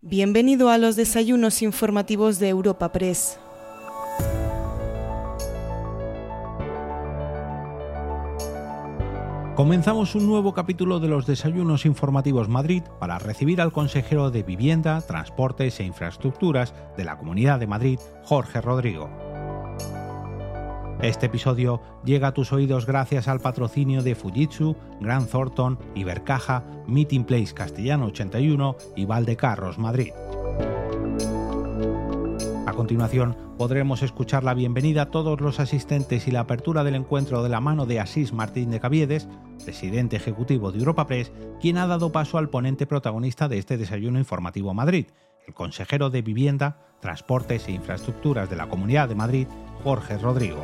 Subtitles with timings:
[0.00, 3.40] Bienvenido a los desayunos informativos de Europa Press.
[9.56, 15.00] Comenzamos un nuevo capítulo de los Desayunos Informativos Madrid para recibir al consejero de Vivienda,
[15.00, 19.10] Transportes e Infraestructuras de la Comunidad de Madrid, Jorge Rodrigo.
[21.02, 27.22] Este episodio llega a tus oídos gracias al patrocinio de Fujitsu, Grand Thornton, Ibercaja, Meeting
[27.22, 30.10] Place Castellano 81 y Valdecarros Madrid.
[32.66, 37.44] A continuación, podremos escuchar la bienvenida a todos los asistentes y la apertura del encuentro
[37.44, 39.28] de la mano de Asís Martín de Caviedes,
[39.64, 41.30] presidente ejecutivo de Europa Press,
[41.60, 45.06] quien ha dado paso al ponente protagonista de este desayuno informativo Madrid,
[45.48, 49.48] el consejero de Vivienda, Transportes e Infraestructuras de la Comunidad de Madrid,
[49.82, 50.62] Jorge Rodrigo.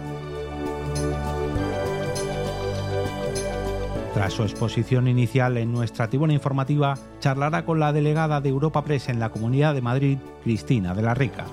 [4.12, 9.08] Tras su exposición inicial en nuestra tribuna informativa, charlará con la delegada de Europa Press
[9.08, 11.46] en la Comunidad de Madrid, Cristina de la Rica.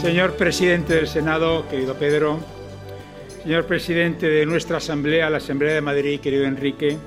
[0.00, 2.38] Señor presidente del Senado, querido Pedro,
[3.48, 6.98] señor presidente de nuestra Asamblea, la Asamblea de Madrid, querido Enrique,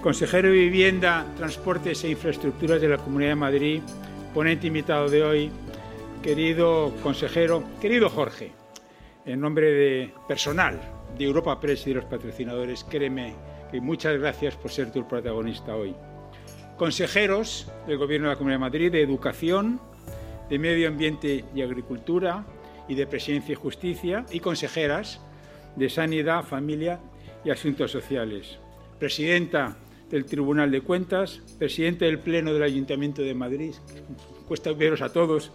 [0.00, 3.82] consejero de Vivienda, Transportes e Infraestructuras de la Comunidad de Madrid,
[4.32, 5.50] ponente invitado de hoy,
[6.22, 8.52] querido consejero, querido Jorge,
[9.24, 10.80] en nombre de personal
[11.18, 13.34] de Europa Press y de los patrocinadores, créeme
[13.72, 15.96] que muchas gracias por ser tu protagonista hoy.
[16.76, 19.80] Consejeros del Gobierno de la Comunidad de Madrid de Educación,
[20.48, 22.46] de Medio Ambiente y Agricultura
[22.86, 25.25] y de Presidencia y Justicia y consejeras
[25.76, 27.00] de Sanidad, Familia
[27.44, 28.58] y Asuntos Sociales.
[28.98, 29.76] Presidenta
[30.10, 33.74] del Tribunal de Cuentas, presidente del Pleno del Ayuntamiento de Madrid,
[34.46, 35.52] cuesta veros a todos,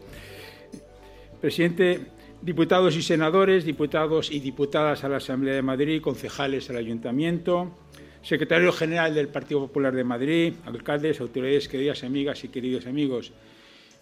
[1.39, 2.02] presidente,
[2.42, 7.77] diputados y senadores, diputados y diputadas a la Asamblea de Madrid, concejales al Ayuntamiento,
[8.22, 13.33] secretario general del Partido Popular de Madrid, alcaldes, autoridades, queridas amigas y queridos amigos,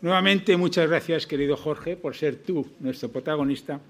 [0.01, 3.81] Nuevamente, muchas gracias, querido Jorge, por ser tú nuestro protagonista.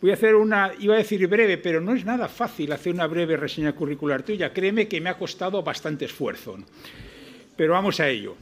[0.00, 3.08] Voy a hacer una, iba a decir breve, pero no es nada fácil hacer una
[3.08, 4.52] breve reseña curricular tuya.
[4.52, 6.56] Créeme que me ha costado bastante esfuerzo.
[7.56, 8.36] Pero vamos a ello.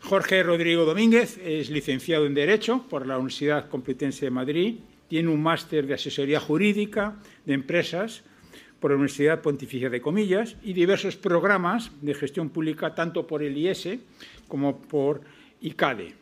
[0.00, 4.76] Jorge Rodrigo Domínguez es licenciado en Derecho por la Universidad Complutense de Madrid.
[5.08, 8.22] Tiene un máster de asesoría jurídica de empresas
[8.80, 13.58] por la Universidad Pontificia de Comillas y diversos programas de gestión pública tanto por el
[13.58, 13.98] IES
[14.46, 15.20] como por
[15.60, 16.14] y CADE.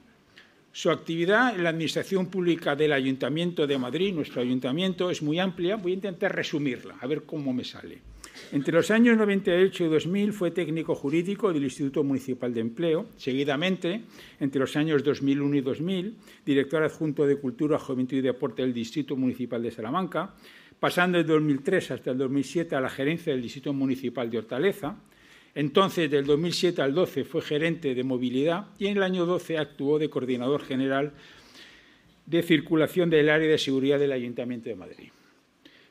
[0.76, 5.76] Su actividad en la Administración Pública del Ayuntamiento de Madrid, nuestro ayuntamiento, es muy amplia.
[5.76, 8.00] Voy a intentar resumirla, a ver cómo me sale.
[8.53, 13.06] Entre los años 98 y 2000 fue técnico jurídico del Instituto Municipal de Empleo.
[13.16, 14.03] Seguidamente,
[14.38, 19.16] entre los años 2001 y 2000, director adjunto de Cultura, Juventud y Deporte del Distrito
[19.16, 20.34] Municipal de Salamanca,
[20.78, 24.98] pasando del 2003 hasta el 2007 a la gerencia del Distrito Municipal de Hortaleza,
[25.56, 29.98] entonces, del 2007 al 12 fue gerente de movilidad y en el año 12 actuó
[29.98, 31.14] de coordinador general
[32.26, 35.08] de circulación del área de seguridad del Ayuntamiento de Madrid.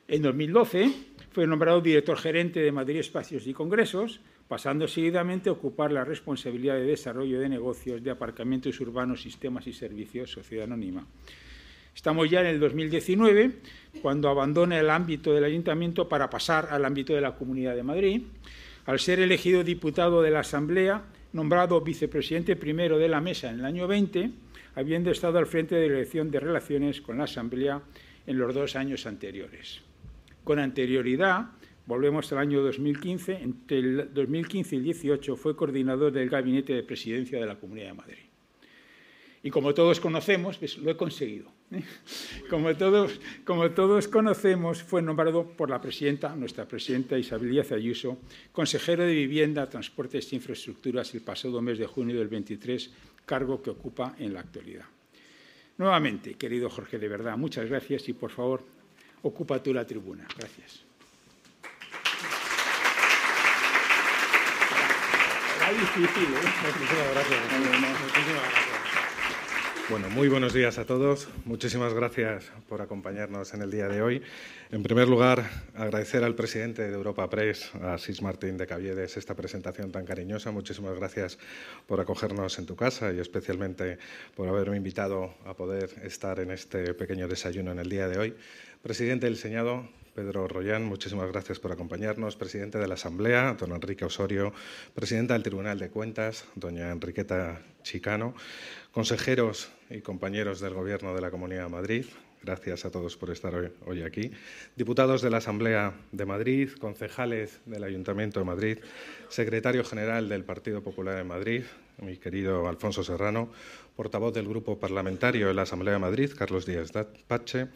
[0.06, 0.92] En 2012
[1.32, 6.76] fue nombrado director gerente de Madrid Espacios y Congresos, pasando seguidamente a ocupar la responsabilidad
[6.76, 11.04] de desarrollo de negocios de aparcamientos urbanos, sistemas y servicios, Sociedad Anónima.
[11.92, 13.50] Estamos ya en el 2019,
[14.00, 18.22] cuando abandona el ámbito del ayuntamiento para pasar al ámbito de la Comunidad de Madrid
[18.86, 23.64] al ser elegido diputado de la Asamblea, nombrado vicepresidente primero de la Mesa en el
[23.64, 24.30] año 20,
[24.76, 27.82] habiendo estado al frente de la dirección de relaciones con la Asamblea
[28.26, 29.82] en los dos años anteriores.
[30.44, 31.50] Con anterioridad,
[31.86, 36.82] volvemos al año 2015, entre el 2015 y el 18 fue coordinador del Gabinete de
[36.84, 38.25] Presidencia de la Comunidad de Madrid.
[39.46, 41.46] Y como todos conocemos, pues, lo he conseguido.
[41.70, 41.80] ¿eh?
[42.50, 48.18] Como, todos, como todos conocemos, fue nombrado por la presidenta, nuestra presidenta Isabel Díaz Ayuso,
[48.50, 52.90] consejero de Vivienda, Transportes e Infraestructuras el pasado mes de junio del 23,
[53.24, 54.86] cargo que ocupa en la actualidad.
[55.78, 58.64] Nuevamente, querido Jorge, de verdad, muchas gracias y por favor,
[59.22, 60.26] ocupa tú la tribuna.
[60.36, 60.82] Gracias.
[65.70, 66.50] difícil, ¿eh?
[66.64, 67.40] Muchísimas gracias.
[67.52, 68.75] Muchísimas gracias.
[69.88, 71.28] Bueno, muy buenos días a todos.
[71.44, 74.20] Muchísimas gracias por acompañarnos en el día de hoy.
[74.72, 79.36] En primer lugar, agradecer al presidente de Europa Press, a Sis Martín de Caviedes, esta
[79.36, 80.50] presentación tan cariñosa.
[80.50, 81.38] Muchísimas gracias
[81.86, 83.98] por acogernos en tu casa y especialmente
[84.34, 88.34] por haberme invitado a poder estar en este pequeño desayuno en el día de hoy.
[88.82, 92.36] Presidente del Senado, Pedro Royán, muchísimas gracias por acompañarnos.
[92.36, 94.50] Presidente de la Asamblea, don Enrique Osorio.
[94.94, 98.34] Presidenta del Tribunal de Cuentas, doña Enriqueta Chicano
[98.92, 102.06] consejeros y compañeros del Gobierno de la Comunidad de Madrid,
[102.42, 104.30] Gracias a todos por estar hoy, aquí.
[104.76, 108.78] Diputados de la Asamblea de Madrid, concejales del Ayuntamiento de Madrid,
[109.28, 111.64] secretario general del Partido Popular de Madrid,
[111.98, 113.50] mi querido Alfonso Serrano,
[113.96, 116.92] portavoz del Grupo Parlamentario de la Asamblea de Madrid, Carlos Díaz
[117.26, 117.66] Pache,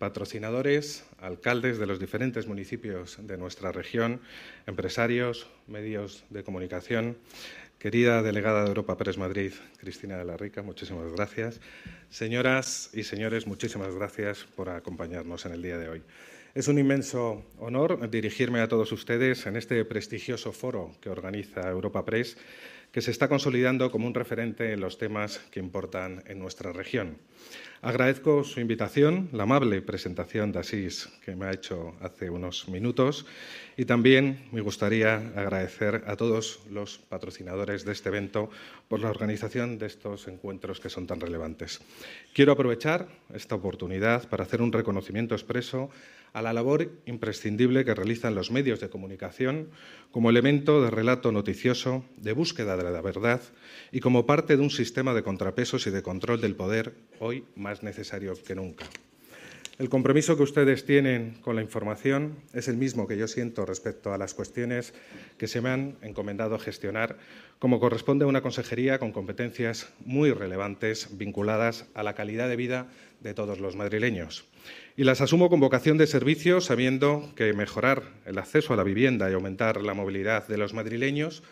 [0.00, 4.22] patrocinadores, alcaldes de los diferentes municipios de nuestra región,
[4.66, 7.18] empresarios, medios de comunicación,
[7.78, 11.60] Querida delegada de Europa Press Madrid, Cristina de la Rica, muchísimas gracias.
[12.10, 16.02] Señoras y señores, muchísimas gracias por acompañarnos en el día de hoy.
[16.54, 22.04] Es un inmenso honor dirigirme a todos ustedes en este prestigioso foro que organiza Europa
[22.04, 22.36] Press,
[22.92, 27.18] que se está consolidando como un referente en los temas que importan en nuestra región.
[27.82, 33.24] Agradezco su invitación, la amable presentación de Asís que me ha hecho hace unos minutos
[33.76, 38.50] y también me gustaría agradecer a todos los patrocinadores de este evento
[38.88, 41.80] por la organización de estos encuentros que son tan relevantes.
[42.34, 45.90] Quiero aprovechar esta oportunidad para hacer un reconocimiento expreso
[46.32, 49.70] a la labor imprescindible que realizan los medios de comunicación
[50.10, 53.40] como elemento de relato noticioso, de búsqueda de la verdad
[53.92, 57.82] y como parte de un sistema de contrapesos y de control del poder hoy más
[57.82, 58.86] necesario que nunca.
[59.80, 64.12] El compromiso que ustedes tienen con la información es el mismo que yo siento respecto
[64.12, 64.92] a las cuestiones
[65.38, 67.16] que se me han encomendado gestionar,
[67.58, 72.88] como corresponde a una consejería con competencias muy relevantes vinculadas a la calidad de vida
[73.20, 74.44] de todos los madrileños.
[75.00, 79.30] Y las asumo con vocación de servicio, sabiendo que mejorar el acceso a la vivienda
[79.30, 81.42] y aumentar la movilidad de los madrileños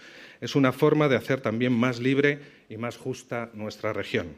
[0.43, 4.35] es una forma de hacer también más libre y más justa nuestra región.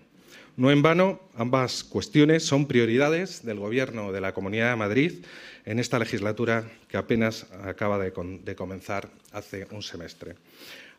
[0.56, 5.12] No en vano, ambas cuestiones son prioridades del Gobierno de la Comunidad de Madrid
[5.64, 8.12] en esta legislatura que apenas acaba de,
[8.54, 10.36] comenzar hace un semestre.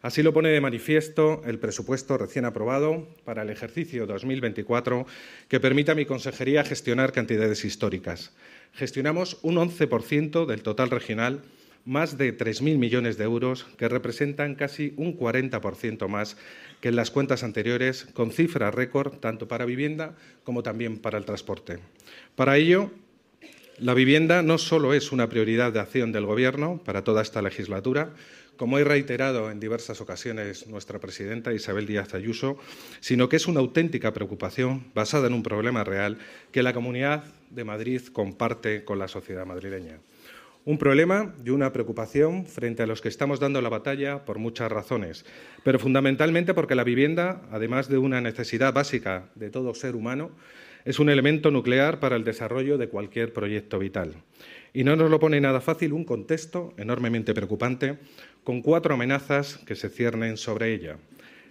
[0.02, 5.06] Así lo pone de manifiesto el presupuesto recién aprobado para el ejercicio 2024,
[5.48, 8.34] que permite a mi consejería gestionar cantidades históricas.
[8.74, 11.44] Gestionamos un 11% del total regional
[11.86, 16.38] más de 3.000 millones de euros, que representan casi un 40% más
[16.80, 21.26] que en las cuentas anteriores, con cifra récord tanto para vivienda como también para el
[21.26, 21.80] transporte.
[22.36, 22.92] Para ello,
[23.78, 28.14] la vivienda no solo es una prioridad de acción del Gobierno para toda esta legislatura,
[28.62, 32.60] como he reiterado en diversas ocasiones nuestra presidenta Isabel Díaz Ayuso,
[33.00, 36.20] sino que es una auténtica preocupación basada en un problema real
[36.52, 39.98] que la Comunidad de Madrid comparte con la sociedad madrileña.
[40.64, 44.72] Un problema y una preocupación frente a los que estamos dando la batalla por muchas
[44.72, 45.26] razones,
[45.64, 50.30] pero fundamentalmente porque la vivienda, además de una necesidad básica de todo ser humano,
[50.86, 54.16] es un elemento nuclear para el desarrollo de cualquier proyecto vital.
[54.74, 57.98] Y no nos lo pone nada fácil un contexto enormemente preocupante,
[58.44, 60.98] con cuatro amenazas que se ciernen sobre ella.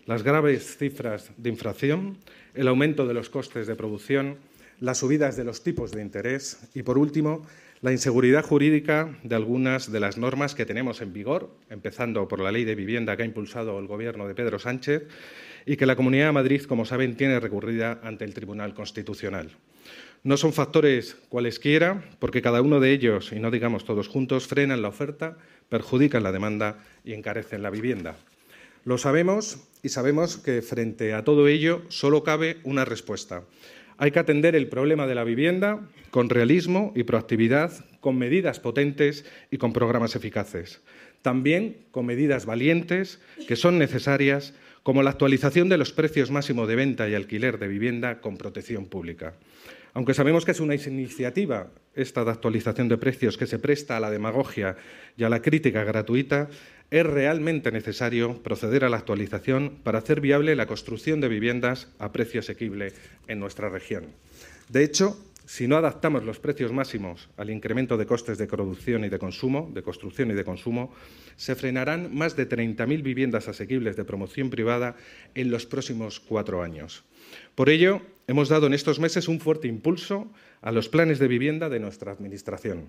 [0.07, 2.19] Las graves cifras de inflación,
[2.55, 4.39] el aumento de los costes de producción,
[4.81, 7.47] las subidas de los tipos de interés y, por último,
[7.83, 12.53] la inseguridad jurídica de algunas de las normas que tenemos en vigor, empezando por la
[12.53, 15.05] ley de vivienda que ha impulsado el Gobierno de Pedro Sánchez
[15.65, 19.51] y que la Comunidad de Madrid, como saben, tiene recurrida ante el Tribunal Constitucional.
[20.23, 24.83] No son factores cualesquiera, porque cada uno de ellos, y no digamos todos juntos, frenan
[24.83, 25.39] la oferta,
[25.71, 28.17] perjudican la demanda y encarecen la vivienda.
[28.85, 33.45] Lo sabemos y sabemos que frente a todo ello solo cabe una respuesta
[34.01, 35.79] hay que atender el problema de la vivienda
[36.11, 40.81] con realismo y proactividad, con medidas potentes y con programas eficaces.
[41.21, 46.77] También con medidas valientes que son necesarias, como la actualización de los precios máximos de
[46.77, 49.35] venta y alquiler de vivienda con protección pública.
[49.93, 54.01] Aunque sabemos que es una iniciativa esta de actualización de precios que se presta a
[54.01, 54.77] la demagogia
[55.17, 56.49] y a la crítica gratuita,
[56.91, 62.13] es realmente necesario proceder a la actualización para hacer viable la construcción de viviendas a
[62.13, 62.93] precio asequible
[63.27, 64.07] en nuestra región.
[64.69, 65.19] De hecho,
[65.51, 69.69] si no adaptamos los precios máximos al incremento de costes de producción y de consumo,
[69.75, 70.95] de construcción y de consumo,
[71.35, 74.95] se frenarán más de 30.000 viviendas asequibles de promoción privada
[75.35, 77.03] en los próximos cuatro años.
[77.55, 80.31] Por ello, hemos dado en estos meses un fuerte impulso
[80.63, 82.85] a los planes de vivienda de nuestra Administración,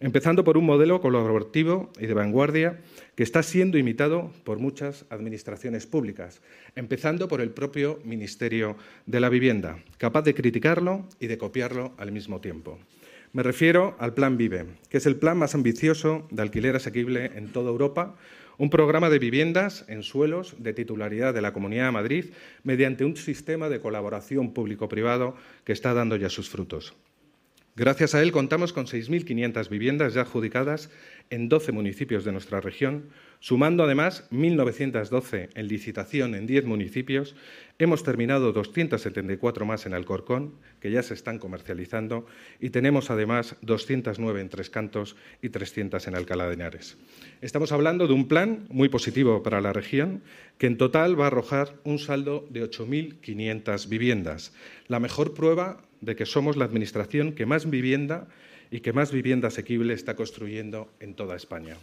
[0.00, 2.80] empezando por un modelo colaborativo y de vanguardia
[3.14, 6.40] que está siendo imitado por muchas administraciones públicas,
[6.74, 12.10] empezando por el propio Ministerio de la Vivienda, capaz de criticarlo y de copiarlo al
[12.10, 12.78] mismo tiempo.
[13.32, 17.52] Me refiero al Plan Vive, que es el plan más ambicioso de alquiler asequible en
[17.52, 18.16] toda Europa,
[18.60, 22.24] un programa de viviendas en suelos de titularidad de la Comunidad de Madrid
[22.62, 26.94] mediante un sistema de colaboración público-privado que está dando ya sus frutos.
[27.80, 30.90] Gracias a él contamos con 6.500 viviendas ya adjudicadas
[31.30, 33.08] en 12 municipios de nuestra región,
[33.38, 37.34] sumando además 1.912 en licitación en 10 municipios.
[37.78, 42.26] Hemos terminado 274 más en Alcorcón, que ya se están comercializando,
[42.60, 46.98] y tenemos además 209 en Tres Cantos y 300 en Alcalá de Henares.
[47.40, 50.22] Estamos hablando de un plan muy positivo para la región,
[50.58, 54.52] que en total va a arrojar un saldo de 8.500 viviendas,
[54.86, 58.26] la mejor prueba de que somos la Administración que más vivienda
[58.70, 61.76] y que más vivienda asequible está construyendo en toda España.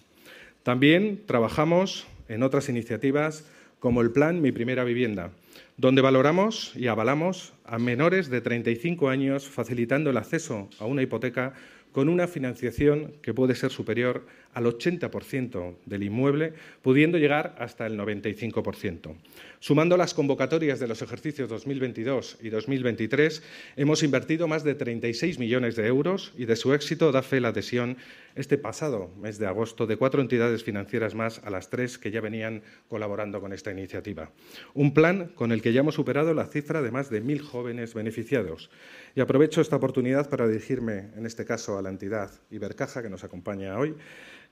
[0.63, 3.45] También trabajamos en otras iniciativas
[3.79, 5.31] como el plan Mi Primera Vivienda,
[5.77, 11.53] donde valoramos y avalamos a menores de 35 años facilitando el acceso a una hipoteca
[11.91, 14.25] con una financiación que puede ser superior
[14.57, 19.15] al 80% del inmueble, pudiendo llegar hasta el 95%.
[19.59, 23.43] Sumando las convocatorias de los ejercicios 2022 y 2023,
[23.75, 27.49] hemos invertido más de 36 millones de euros y de su éxito da fe la
[27.49, 27.97] adhesión
[28.33, 32.21] este pasado mes de agosto de cuatro entidades financieras más a las tres que ya
[32.21, 34.31] venían colaborando con esta iniciativa.
[34.73, 37.93] Un plan con el que ya hemos superado la cifra de más de mil jóvenes
[37.93, 38.69] beneficiados.
[39.15, 43.23] Y aprovecho esta oportunidad para dirigirme, en este caso, a la entidad Ibercaja, que nos
[43.23, 43.95] acompaña hoy,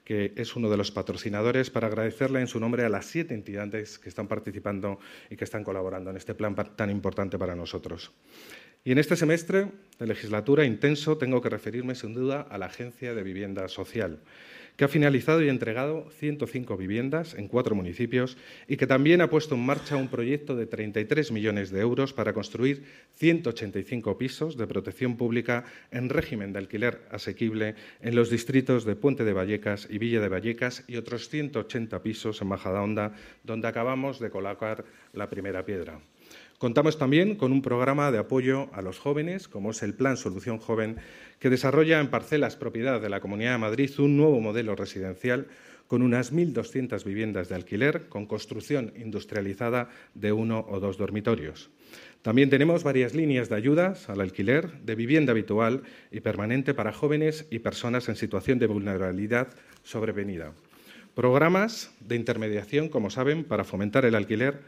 [0.06, 4.00] que es uno de los patrocinadores, para agradecerle en su nombre a las siete entidades
[4.00, 8.12] que están participando y que están colaborando en este plan tan importante para nosotros.
[8.86, 13.16] Y en este semestre de legislatura intenso tengo que referirme sin duda a la Agencia
[13.16, 14.20] de Vivienda Social
[14.78, 19.56] que ha finalizado y entregado 105 viviendas en cuatro municipios y que también ha puesto
[19.56, 22.84] en marcha un proyecto de 33 millones de euros para construir
[23.16, 29.24] 185 pisos de protección pública en régimen de alquiler asequible en los distritos de Puente
[29.24, 34.30] de Vallecas y Villa de Vallecas y otros 180 pisos en Majadahonda, donde acabamos de
[34.30, 36.00] colocar la primera piedra.
[36.58, 40.58] Contamos también con un programa de apoyo a los jóvenes, como es el Plan Solución
[40.58, 40.98] Joven,
[41.40, 45.48] que desarrolla en parcelas propiedad de la Comunidad de Madrid un nuevo modelo residencial
[45.88, 51.70] con unas 1.200 viviendas de alquiler con construcción industrializada de uno o dos dormitorios.
[52.22, 57.46] También tenemos varias líneas de ayudas al alquiler de vivienda habitual y permanente para jóvenes
[57.52, 59.50] y personas en situación de vulnerabilidad
[59.84, 60.54] sobrevenida.
[61.14, 64.60] Programas de intermediación, como saben, para fomentar el alquiler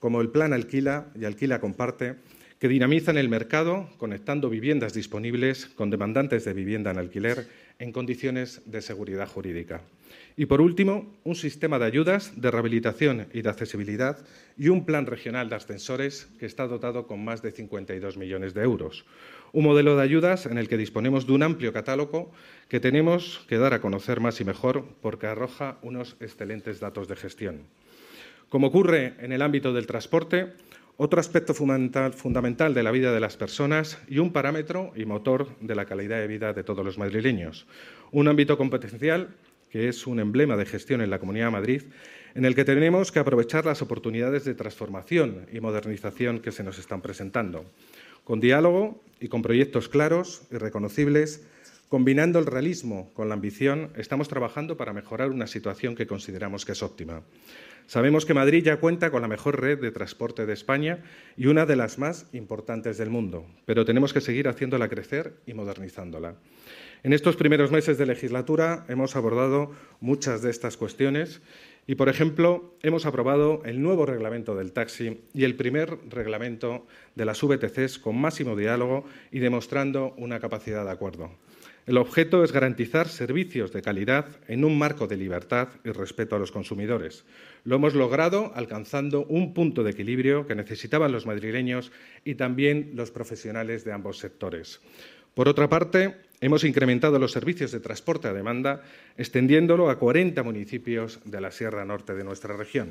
[0.00, 2.16] como el Plan Alquila y Alquila Comparte,
[2.58, 7.46] que dinamizan el mercado conectando viviendas disponibles con demandantes de vivienda en alquiler
[7.78, 9.82] en condiciones de seguridad jurídica.
[10.38, 14.18] Y, por último, un sistema de ayudas de rehabilitación y de accesibilidad
[14.56, 18.62] y un plan regional de ascensores que está dotado con más de 52 millones de
[18.62, 19.04] euros.
[19.52, 22.32] Un modelo de ayudas en el que disponemos de un amplio catálogo
[22.68, 27.16] que tenemos que dar a conocer más y mejor porque arroja unos excelentes datos de
[27.16, 27.62] gestión.
[28.48, 30.52] Como ocurre en el ámbito del transporte,
[30.96, 35.74] otro aspecto fundamental, de la vida de las personas y un parámetro y motor de
[35.74, 37.66] la calidad de vida de todos los madrileños.
[38.12, 39.34] Un ámbito competencial
[39.70, 41.82] que es un emblema de gestión en la Comunidad de Madrid,
[42.34, 46.78] en el que tenemos que aprovechar las oportunidades de transformación y modernización que se nos
[46.78, 47.64] están presentando.
[48.24, 51.46] Con diálogo y con proyectos claros y reconocibles,
[51.88, 56.72] combinando el realismo con la ambición, estamos trabajando para mejorar una situación que consideramos que
[56.72, 57.22] es óptima.
[57.86, 61.04] Sabemos que Madrid ya cuenta con la mejor red de transporte de España
[61.36, 65.54] y una de las más importantes del mundo, pero tenemos que seguir haciéndola crecer y
[65.54, 66.34] modernizándola.
[67.04, 71.40] En estos primeros meses de legislatura hemos abordado muchas de estas cuestiones
[71.86, 77.24] y, por ejemplo, hemos aprobado el nuevo reglamento del taxi y el primer reglamento de
[77.24, 81.30] las VTCs con máximo diálogo y demostrando una capacidad de acuerdo.
[81.86, 86.38] El objeto es garantizar servicios de calidad en un marco de libertad y respeto a
[86.40, 87.24] los consumidores.
[87.62, 91.92] Lo hemos logrado alcanzando un punto de equilibrio que necesitaban los madrileños
[92.24, 94.80] y también los profesionales de ambos sectores.
[95.34, 98.82] Por otra parte, hemos incrementado los servicios de transporte a demanda,
[99.16, 102.90] extendiéndolo a 40 municipios de la Sierra Norte de nuestra región.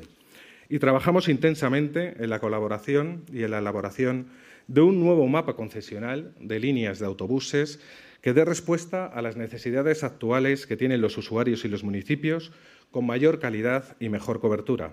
[0.70, 4.28] Y trabajamos intensamente en la colaboración y en la elaboración
[4.68, 7.78] de un nuevo mapa concesional de líneas de autobuses
[8.26, 12.50] que dé respuesta a las necesidades actuales que tienen los usuarios y los municipios
[12.90, 14.90] con mayor calidad y mejor cobertura.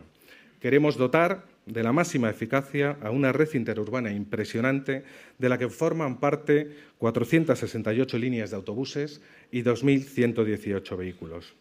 [0.62, 5.04] Queremos dotar de la máxima eficacia a una red interurbana impresionante
[5.40, 9.20] de la que forman parte 468 líneas de autobuses
[9.52, 11.56] y 2.118 vehículos.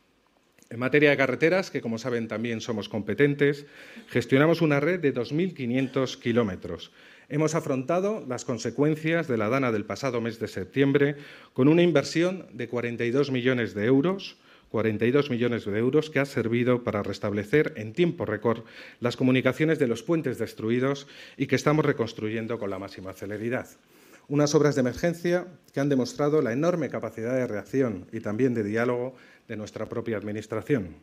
[0.68, 3.64] En materia de carreteras, que como saben también somos competentes,
[4.08, 6.92] gestionamos una red de 2.500 kilómetros
[7.32, 11.16] hemos afrontado las consecuencias de la dana del pasado mes de septiembre
[11.54, 14.36] con una inversión de 42 millones de euros
[14.68, 18.64] 42 millones de euros que ha servido para restablecer en tiempo récord
[19.00, 23.66] las comunicaciones de los puentes destruidos y que estamos reconstruyendo con la máxima celeridad.
[24.28, 28.64] Unas obras de emergencia que han demostrado la enorme capacidad de reacción y también de
[28.64, 29.14] diálogo
[29.46, 30.96] de nuestra propia Administración.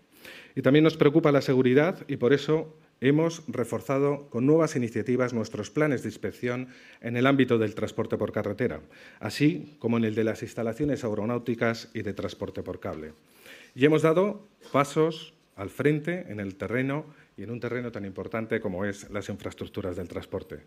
[0.56, 5.70] Y también nos preocupa la seguridad y por eso hemos reforzado con nuevas iniciativas nuestros
[5.70, 6.70] planes de inspección
[7.02, 8.82] en el ámbito del transporte por carretera,
[9.20, 13.14] así como en el de las instalaciones aeronáuticas y de transporte por cable.
[13.76, 17.06] Y hemos dado pasos al frente en el terreno
[17.40, 20.60] y en un terreno tan importante como es las infraestructuras del transporte.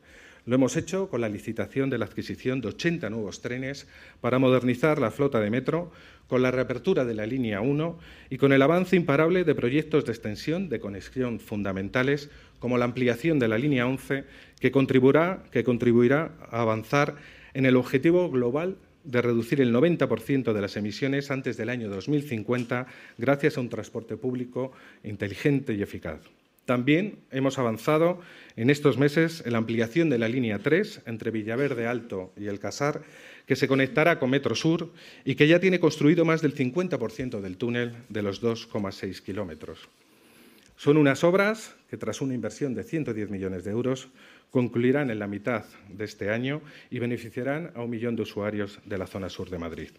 [0.47, 3.87] Lo hemos hecho con la licitación de la adquisición de 80 nuevos trenes
[4.23, 5.93] para modernizar la flota de metro,
[6.29, 7.99] con la reapertura de la línea 1
[8.31, 13.39] y con el avance imparable de proyectos de extensión de conexión fundamentales como la ampliación
[13.39, 14.25] de la línea 11
[14.59, 17.17] que contribuirá, que contribuirá a avanzar
[17.53, 22.87] en el objetivo global de reducir el 90% de las emisiones antes del año 2050
[23.19, 26.21] gracias a un transporte público inteligente y eficaz.
[26.65, 28.21] También hemos avanzado
[28.57, 32.61] en estos meses en la ampliación de la línea 3 entre Villaverde Alto y El
[32.61, 33.03] Casar,
[33.47, 34.93] que se conectará con Metro Sur
[35.25, 39.89] y que ya tiene construido más del 50% del túnel de los 2,6 kilómetros.
[40.77, 44.09] Son unas obras que, tras una inversión de 110 millones de euros,
[44.51, 48.99] concluirán en la mitad de este año y beneficiarán a un millón de usuarios de
[48.99, 49.91] la zona sur de Madrid.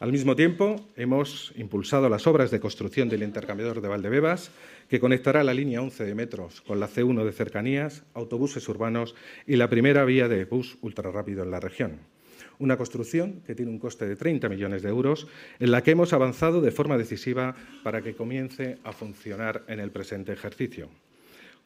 [0.00, 4.52] Al mismo tiempo, hemos impulsado las obras de construcción del intercambiador de Valdebebas,
[4.88, 9.56] que conectará la línea 11 de metros con la C1 de cercanías, autobuses urbanos y
[9.56, 11.98] la primera vía de bus ultrarrápido en la región.
[12.60, 15.26] Una construcción que tiene un coste de 30 millones de euros,
[15.58, 19.90] en la que hemos avanzado de forma decisiva para que comience a funcionar en el
[19.90, 20.90] presente ejercicio.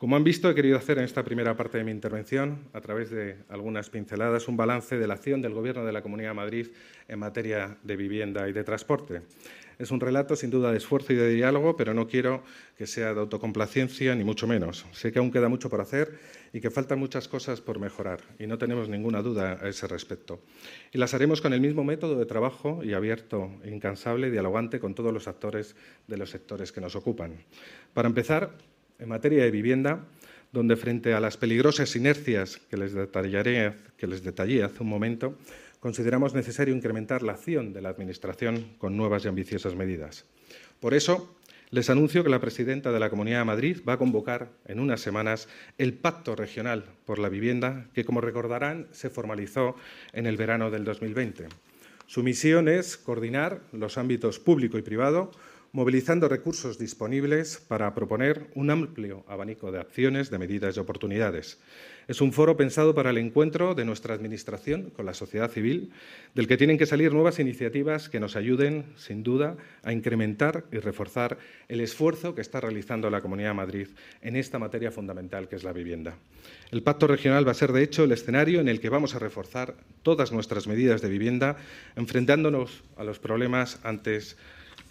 [0.02, 3.08] Como han visto, he querido hacer en esta primera parte de mi intervención, a través
[3.10, 6.66] de algunas pinceladas, un balance de la acción del Gobierno de la Comunidad de Madrid
[7.06, 9.22] en materia de vivienda y de transporte.
[9.78, 12.42] Es un relato sin duda de esfuerzo y de diálogo, pero no quiero
[12.76, 14.86] que sea de autocomplacencia ni mucho menos.
[14.90, 16.18] Sé que aún queda mucho por hacer
[16.52, 20.42] y que faltan muchas cosas por mejorar, y no tenemos ninguna duda a ese respecto.
[20.90, 24.96] Y las haremos con el mismo método de trabajo y abierto, incansable y dialogante con
[24.96, 25.76] todos los actores
[26.08, 27.44] de los sectores que nos ocupan.
[27.94, 28.58] Para empezar,
[29.02, 30.06] en materia de vivienda,
[30.52, 35.36] donde frente a las peligrosas inercias que les, detallé hace un momento,
[35.80, 40.24] consideramos necesario incrementar la acción de la Administración con nuevas y ambiciosas medidas.
[40.78, 41.36] Por eso,
[41.70, 45.00] les anuncio que la presidenta de la Comunidad de Madrid va a convocar en unas
[45.00, 49.74] semanas el Pacto Regional por la Vivienda, que, como recordarán, se formalizó
[50.12, 51.48] en el verano del 2020.
[52.06, 55.32] Su misión es coordinar los ámbitos público y privado
[55.72, 61.58] movilizando recursos disponibles para proponer un amplio abanico de acciones, de medidas y oportunidades.
[62.08, 65.90] Es un foro pensado para el encuentro de nuestra Administración con la sociedad civil,
[66.34, 70.78] del que tienen que salir nuevas iniciativas que nos ayuden, sin duda, a incrementar y
[70.78, 73.88] reforzar el esfuerzo que está realizando la Comunidad de Madrid
[74.20, 76.16] en esta materia fundamental que es la vivienda.
[76.70, 79.20] El Pacto Regional va a ser, de hecho, el escenario en el que vamos a
[79.20, 81.56] reforzar todas nuestras medidas de vivienda,
[81.96, 84.36] enfrentándonos a los problemas antes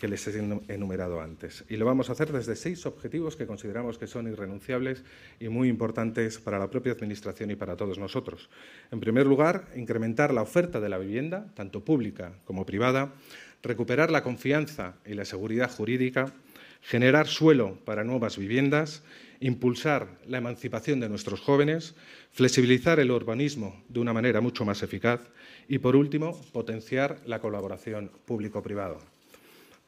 [0.02, 1.64] que les he enumerado antes.
[1.70, 5.04] Y lo vamos a hacer desde seis objetivos que consideramos que son irrenunciables
[5.40, 8.50] y muy importantes para la propia Administración y para todos nosotros.
[8.90, 13.14] En primer lugar, incrementar la oferta de la vivienda, tanto pública como privada,
[13.62, 16.34] recuperar la confianza y la seguridad jurídica,
[16.82, 19.04] generar suelo para nuevas viviendas,
[19.40, 21.94] impulsar la emancipación de nuestros jóvenes,
[22.32, 25.22] flexibilizar el urbanismo de una manera mucho más eficaz
[25.68, 28.98] y, por último, potenciar la colaboración público-privada.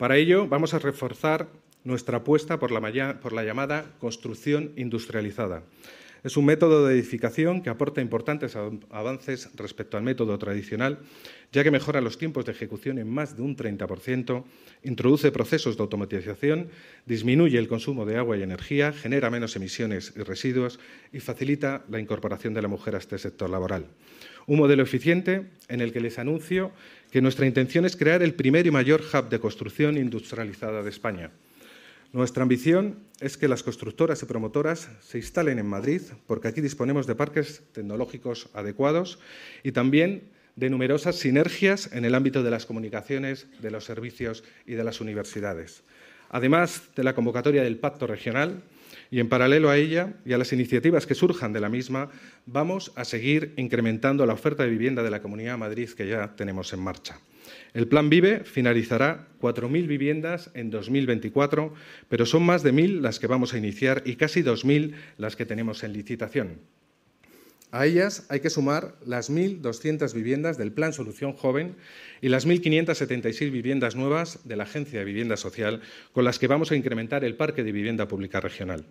[0.03, 1.47] Para ello, vamos a reforzar
[1.85, 5.63] nuestra apuesta por la, por la llamada construcción industrializada.
[6.25, 8.57] Es un método de edificación que aporta importantes
[8.89, 10.99] avances respecto al método tradicional,
[11.53, 14.43] ya que mejora los tiempos de ejecución en más de un 30%,
[14.83, 16.67] introduce procesos de automatización,
[17.05, 20.81] disminuye el consumo de agua y energía, genera menos emisiones y residuos
[21.13, 23.85] y facilita la incorporación de la mujer a este sector laboral.
[24.47, 26.71] Un modelo eficiente en el que les anuncio
[27.13, 31.29] que nuestra intención es crear el primer y mayor hub de construcción industrializada de España.
[32.11, 37.05] Nuestra ambición es que las constructoras y promotoras se instalen en Madrid, porque aquí disponemos
[37.05, 39.19] de parques tecnológicos adecuados
[39.61, 40.23] y también
[40.55, 44.99] de numerosas sinergias en el ámbito de las comunicaciones, de los servicios y de las
[44.99, 45.83] universidades.
[46.29, 48.63] Además de la convocatoria del Pacto Regional,
[49.11, 52.09] y en paralelo a ella y a las iniciativas que surjan de la misma,
[52.45, 56.35] vamos a seguir incrementando la oferta de vivienda de la Comunidad de Madrid que ya
[56.35, 57.19] tenemos en marcha.
[57.73, 61.73] El Plan Vive finalizará 4.000 viviendas en 2024,
[62.07, 65.45] pero son más de 1.000 las que vamos a iniciar y casi 2.000 las que
[65.45, 66.59] tenemos en licitación.
[67.73, 71.75] A ellas hay que sumar las 1.200 viviendas del Plan Solución Joven
[72.21, 75.81] y las 1.576 viviendas nuevas de la Agencia de Vivienda Social,
[76.11, 78.85] con las que vamos a incrementar el parque de vivienda pública regional.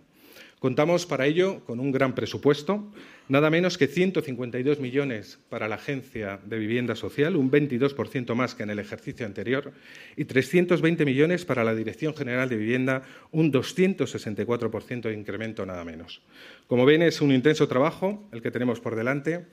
[0.63, 2.89] Contamos para ello con un gran presupuesto,
[3.27, 8.63] nada menos que 152 millones para la Agencia de Vivienda Social, un 22% más que
[8.63, 9.73] en el ejercicio anterior,
[10.15, 16.21] y 320 millones para la Dirección General de Vivienda, un 264% de incremento nada menos.
[16.67, 19.45] Como ven, es un intenso trabajo el que tenemos por delante.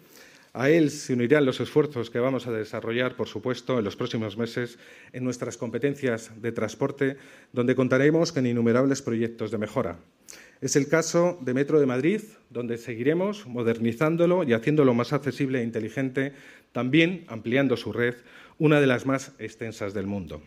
[0.53, 4.37] A él se unirán los esfuerzos que vamos a desarrollar, por supuesto, en los próximos
[4.37, 4.79] meses
[5.12, 7.16] en nuestras competencias de transporte,
[7.53, 9.99] donde contaremos con innumerables proyectos de mejora.
[10.61, 12.20] Es el caso de Metro de Madrid,
[12.51, 16.35] donde seguiremos modernizándolo y haciéndolo más accesible e inteligente,
[16.73, 18.16] también ampliando su red,
[18.59, 20.42] una de las más extensas del mundo.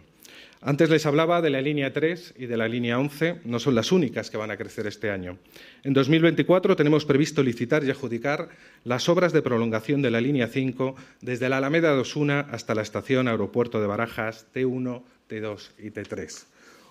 [0.61, 3.91] Antes les hablaba de la línea 3 y de la línea 11, no son las
[3.91, 5.39] únicas que van a crecer este año.
[5.83, 8.49] En 2024 tenemos previsto licitar y adjudicar
[8.83, 12.83] las obras de prolongación de la línea 5 desde la Alameda de Osuna hasta la
[12.83, 16.45] estación Aeropuerto de Barajas T1, T2 y T3.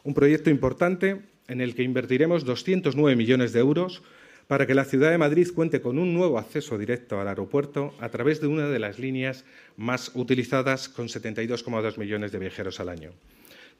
[0.04, 4.02] Un proyecto importante en el que invertiremos 209 millones de euros
[4.46, 8.08] para que la ciudad de Madrid cuente con un nuevo acceso directo al aeropuerto a
[8.08, 9.44] través de una de las líneas
[9.76, 13.12] más utilizadas con 72,2 millones de viajeros al año.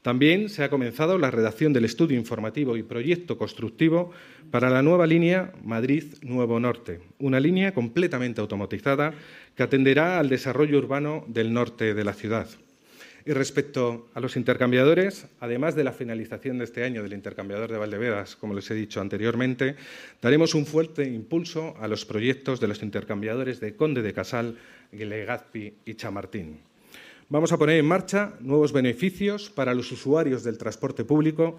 [0.03, 4.11] También se ha comenzado la redacción del estudio informativo y proyecto constructivo
[4.51, 9.15] para la nueva línea Madrid-Nuevo Norte, una línea completamente automatizada
[9.57, 12.49] que atenderá al desarrollo urbano del norte de la ciudad.
[13.25, 17.79] Y respecto a los intercambiadores, además de la finalización de este año del intercambiador de
[17.79, 19.77] Valdevedas, como les he dicho anteriormente,
[20.21, 24.59] daremos un fuerte impulso a los proyectos de los intercambiadores de Conde de Casal,
[24.91, 26.59] Legazpi y Chamartín.
[27.29, 31.59] Vamos a poner en marcha nuevos beneficios para los usuarios del transporte público,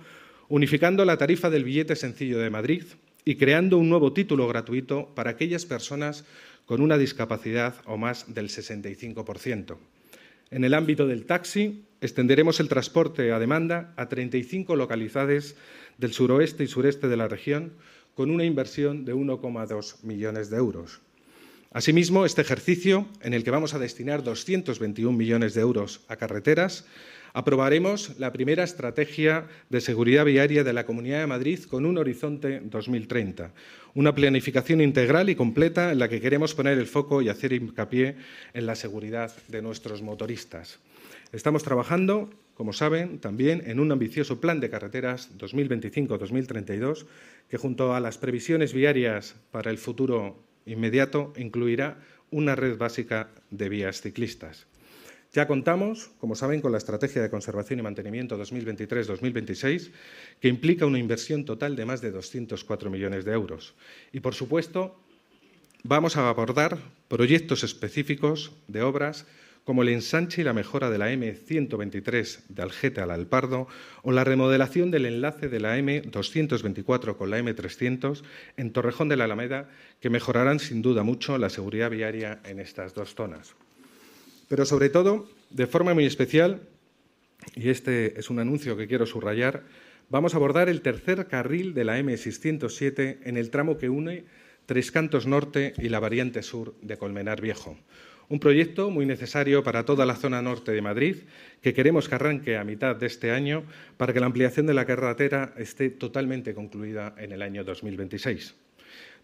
[0.50, 2.84] unificando la tarifa del billete sencillo de Madrid
[3.24, 6.26] y creando un nuevo título gratuito para aquellas personas
[6.66, 9.78] con una discapacidad o más del 65%.
[10.54, 15.56] En el ámbito del taxi, extenderemos el transporte a demanda a 35 localidades
[15.98, 17.74] del suroeste y sureste de la región,
[18.14, 21.02] con una inversión de 1,2 millones de euros.
[21.72, 26.86] Asimismo, este ejercicio, en el que vamos a destinar 221 millones de euros a carreteras,
[27.34, 32.62] aprobaremos la primera estrategia de seguridad viaria de la Comunidad de Madrid con un horizonte
[32.64, 33.52] 2030,
[33.96, 38.16] una planificación integral y completa en la que queremos poner el foco y hacer hincapié
[38.54, 40.80] en la seguridad de nuestros motoristas.
[41.32, 47.06] Estamos trabajando, como saben, también en un ambicioso plan de carreteras 2025-2032
[47.50, 51.98] que junto a las previsiones viarias para el futuro inmediato incluirá
[52.30, 54.68] una red básica de vías ciclistas.
[55.34, 59.90] Ya contamos, como saben, con la Estrategia de Conservación y Mantenimiento 2023-2026,
[60.40, 63.74] que implica una inversión total de más de 204 millones de euros.
[64.12, 64.96] Y, por supuesto,
[65.82, 69.26] vamos a abordar proyectos específicos de obras
[69.64, 73.68] como el ensanche y la mejora de la M123 de Algete al Alpardo
[74.04, 78.22] o la remodelación del enlace de la M224 con la M300
[78.58, 79.68] en Torrejón de la Alameda,
[80.00, 83.56] que mejorarán sin duda mucho la seguridad viaria en estas dos zonas.
[84.54, 86.62] Pero sobre todo, de forma muy especial,
[87.56, 89.64] y este es un anuncio que quiero subrayar,
[90.12, 94.26] vamos a abordar el tercer carril de la M607 en el tramo que une
[94.68, 97.80] Tres Cantos Norte y la variante sur de Colmenar Viejo.
[98.30, 101.16] Un proyecto muy necesario para toda la zona norte de Madrid,
[101.64, 103.64] que queremos que arranque a mitad de este año
[103.98, 108.54] para que la ampliación de la carretera esté totalmente concluida en el año 2026.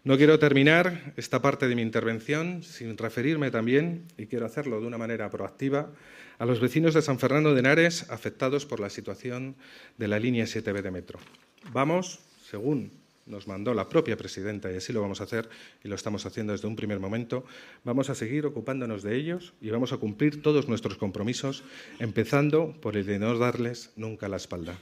[0.02, 4.86] No quiero terminar esta parte de mi intervención sin referirme también, y quiero hacerlo de
[4.86, 5.90] una manera proactiva,
[6.38, 9.56] a los vecinos de San Fernando de Henares afectados por la situación
[9.98, 11.18] de la línea 7B de metro.
[11.74, 12.92] Vamos, según
[13.26, 15.50] nos mandó la propia presidenta, y así lo vamos a hacer,
[15.84, 17.44] y lo estamos haciendo desde un primer momento,
[17.84, 21.62] vamos a seguir ocupándonos de ellos y vamos a cumplir todos nuestros compromisos,
[21.98, 24.78] empezando por el de no darles nunca la espalda.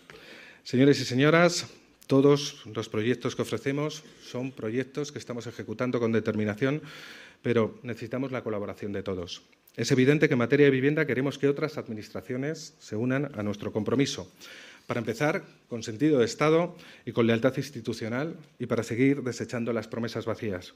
[0.63, 1.67] Señores y señoras,
[2.09, 6.83] todos los proyectos que ofrecemos son proyectos que estamos ejecutando con determinación,
[7.43, 9.43] pero necesitamos la colaboración de todos.
[9.77, 13.73] Es evidente que en materia de vivienda queremos que otras administraciones se unan a nuestro
[13.73, 14.33] compromiso.
[14.89, 19.87] Para empezar, con sentido de Estado y con lealtad institucional y para seguir desechando las
[19.87, 20.73] promesas vacías.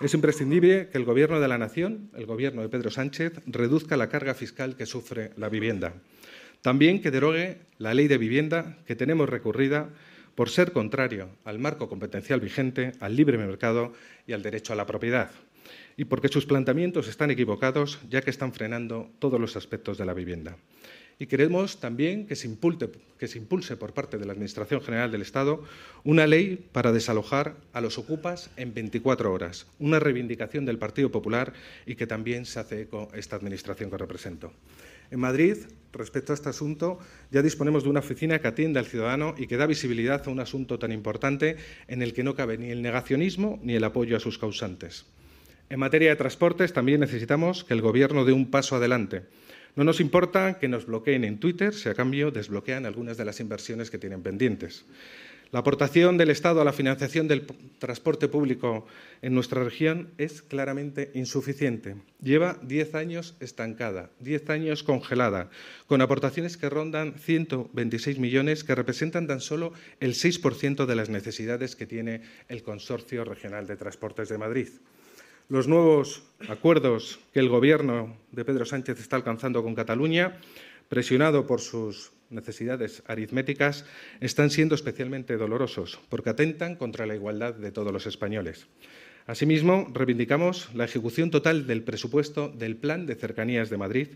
[0.00, 4.08] Es imprescindible que el Gobierno de la Nación, el Gobierno de Pedro Sánchez, reduzca la
[4.08, 5.94] carga fiscal que sufre la vivienda.
[6.62, 9.90] También que derogue la ley de vivienda que tenemos recurrida
[10.34, 13.92] por ser contrario al marco competencial vigente, al libre mercado
[14.26, 15.30] y al derecho a la propiedad,
[15.96, 20.14] y porque sus planteamientos están equivocados, ya que están frenando todos los aspectos de la
[20.14, 20.56] vivienda.
[21.18, 25.12] Y queremos también que se, impulse, que se impulse por parte de la Administración General
[25.12, 25.62] del Estado
[26.04, 31.52] una ley para desalojar a los ocupas en 24 horas, una reivindicación del Partido Popular
[31.86, 34.52] y que también se hace eco esta Administración que represento.
[35.12, 35.58] En Madrid,
[35.92, 36.98] respecto a este asunto,
[37.30, 40.40] ya disponemos de una oficina que atiende al ciudadano y que da visibilidad a un
[40.40, 44.20] asunto tan importante en el que no cabe ni el negacionismo ni el apoyo a
[44.20, 45.04] sus causantes.
[45.68, 49.24] En materia de transportes también necesitamos que el Gobierno dé un paso adelante.
[49.76, 53.38] No nos importa que nos bloqueen en Twitter si a cambio desbloquean algunas de las
[53.40, 54.86] inversiones que tienen pendientes.
[55.52, 57.44] La aportación del Estado a la financiación del
[57.78, 58.86] transporte público
[59.20, 61.96] en nuestra región es claramente insuficiente.
[62.22, 65.50] Lleva diez años estancada, diez años congelada,
[65.86, 71.76] con aportaciones que rondan 126 millones, que representan tan solo el 6% de las necesidades
[71.76, 74.68] que tiene el Consorcio Regional de Transportes de Madrid.
[75.50, 80.38] Los nuevos acuerdos que el Gobierno de Pedro Sánchez está alcanzando con Cataluña,
[80.88, 83.84] presionado por sus necesidades aritméticas
[84.20, 88.66] están siendo especialmente dolorosos porque atentan contra la igualdad de todos los españoles.
[89.26, 94.08] Asimismo, reivindicamos la ejecución total del presupuesto del Plan de Cercanías de Madrid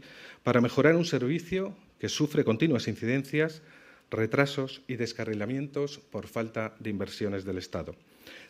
[0.43, 3.63] para mejorar un servicio que sufre continuas incidencias,
[4.11, 7.95] retrasos y descarrilamientos por falta de inversiones del Estado.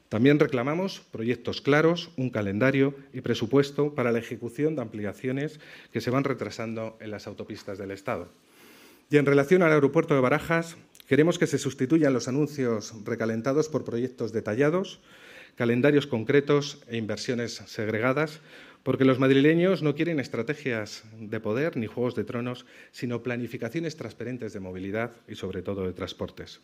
[0.09, 5.59] También reclamamos proyectos claros, un calendario y presupuesto para la ejecución de ampliaciones
[5.93, 8.29] que se van retrasando en las autopistas del Estado.
[9.09, 13.85] Y en relación al aeropuerto de Barajas, queremos que se sustituyan los anuncios recalentados por
[13.85, 15.01] proyectos detallados,
[15.55, 18.41] calendarios concretos e inversiones segregadas,
[18.83, 24.53] porque los madrileños no quieren estrategias de poder ni juegos de tronos, sino planificaciones transparentes
[24.53, 26.61] de movilidad y, sobre todo, de transportes.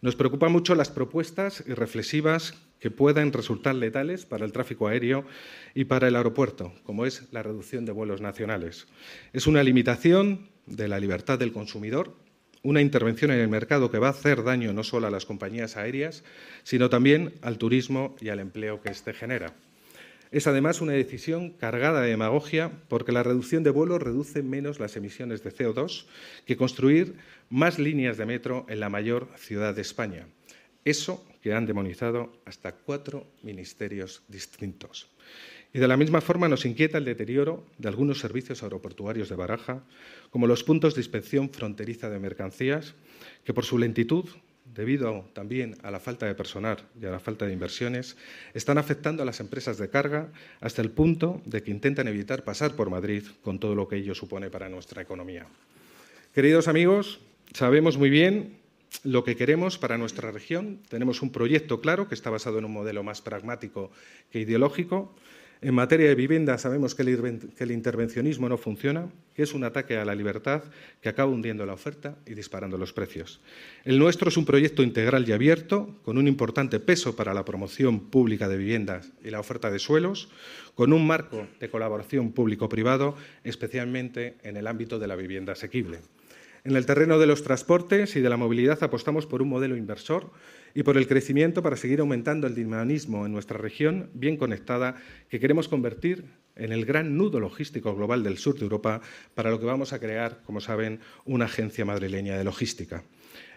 [0.00, 5.24] Nos preocupan mucho las propuestas irreflexivas que puedan resultar letales para el tráfico aéreo
[5.74, 8.86] y para el aeropuerto, como es la reducción de vuelos nacionales.
[9.32, 12.14] Es una limitación de la libertad del consumidor,
[12.62, 15.76] una intervención en el mercado que va a hacer daño no solo a las compañías
[15.76, 16.24] aéreas,
[16.62, 19.54] sino también al turismo y al empleo que éste genera.
[20.30, 24.96] Es además una decisión cargada de demagogia porque la reducción de vuelos reduce menos las
[24.96, 26.06] emisiones de CO2
[26.46, 27.14] que construir
[27.50, 30.26] más líneas de metro en la mayor ciudad de España.
[30.84, 35.08] Eso que han demonizado hasta cuatro ministerios distintos.
[35.74, 39.82] Y de la misma forma nos inquieta el deterioro de algunos servicios aeroportuarios de Baraja,
[40.30, 42.94] como los puntos de inspección fronteriza de mercancías,
[43.42, 44.24] que por su lentitud,
[44.72, 48.16] debido también a la falta de personal y a la falta de inversiones,
[48.54, 50.28] están afectando a las empresas de carga
[50.60, 54.14] hasta el punto de que intentan evitar pasar por Madrid con todo lo que ello
[54.14, 55.48] supone para nuestra economía.
[56.32, 57.18] Queridos amigos,
[57.52, 58.58] sabemos muy bien
[59.02, 60.78] lo que queremos para nuestra región.
[60.88, 63.90] Tenemos un proyecto claro que está basado en un modelo más pragmático
[64.30, 65.12] que ideológico
[65.64, 70.04] en materia de vivienda sabemos que el, intervencionismo no funciona, que es un ataque a
[70.04, 70.62] la libertad
[71.00, 73.40] que acaba hundiendo la oferta y disparando los precios.
[73.84, 78.10] El nuestro es un proyecto integral y abierto, con un importante peso para la promoción
[78.10, 80.28] pública de viviendas y la oferta de suelos,
[80.74, 86.00] con un marco de colaboración público-privado, especialmente en el ámbito de la vivienda asequible.
[86.64, 90.30] En el terreno de los transportes y de la movilidad apostamos por un modelo inversor
[90.74, 94.96] y por el crecimiento para seguir aumentando el dinamismo en nuestra región bien conectada
[95.28, 96.24] que queremos convertir
[96.56, 99.00] en el gran nudo logístico global del sur de Europa,
[99.34, 103.04] para lo que vamos a crear, como saben, una agencia madrileña de logística.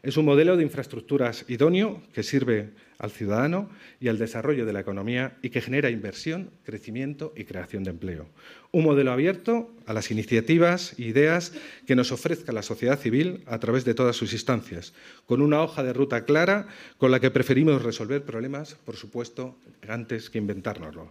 [0.03, 4.79] Es un modelo de infraestructuras idóneo que sirve al ciudadano y al desarrollo de la
[4.79, 8.27] economía y que genera inversión, crecimiento y creación de empleo.
[8.71, 11.53] Un modelo abierto a las iniciativas e ideas
[11.85, 14.93] que nos ofrezca la sociedad civil a través de todas sus instancias,
[15.25, 19.55] con una hoja de ruta clara con la que preferimos resolver problemas, por supuesto,
[19.87, 21.09] antes que inventárnoslo.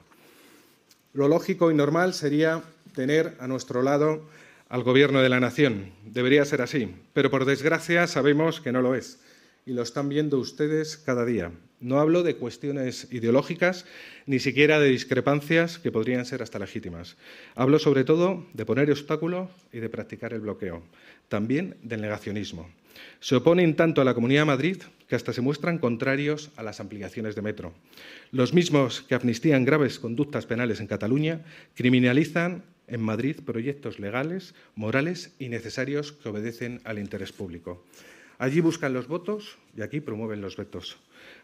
[1.13, 2.63] Lo lógico y normal sería
[2.95, 4.29] tener a nuestro lado
[4.69, 5.93] al Gobierno de la Nación.
[6.05, 9.21] Debería ser así, pero por desgracia sabemos que no lo es
[9.65, 11.53] y lo están viendo ustedes cada día.
[11.81, 13.85] No hablo de cuestiones ideológicas,
[14.25, 17.17] ni siquiera de discrepancias que podrían ser hasta legítimas.
[17.55, 20.83] Hablo sobre todo de poner obstáculos y de practicar el bloqueo,
[21.29, 22.71] también del negacionismo.
[23.21, 24.77] Se oponen tanto a la Comunidad de Madrid
[25.07, 27.75] que hasta se muestran contrarios a las ampliaciones de metro.
[28.31, 35.35] Los mismos que amnistían graves conductas penales en Cataluña criminalizan en Madrid proyectos legales, morales
[35.39, 37.85] y necesarios que obedecen al interés público.
[38.39, 40.99] Allí buscan los votos y aquí promueven los vetos.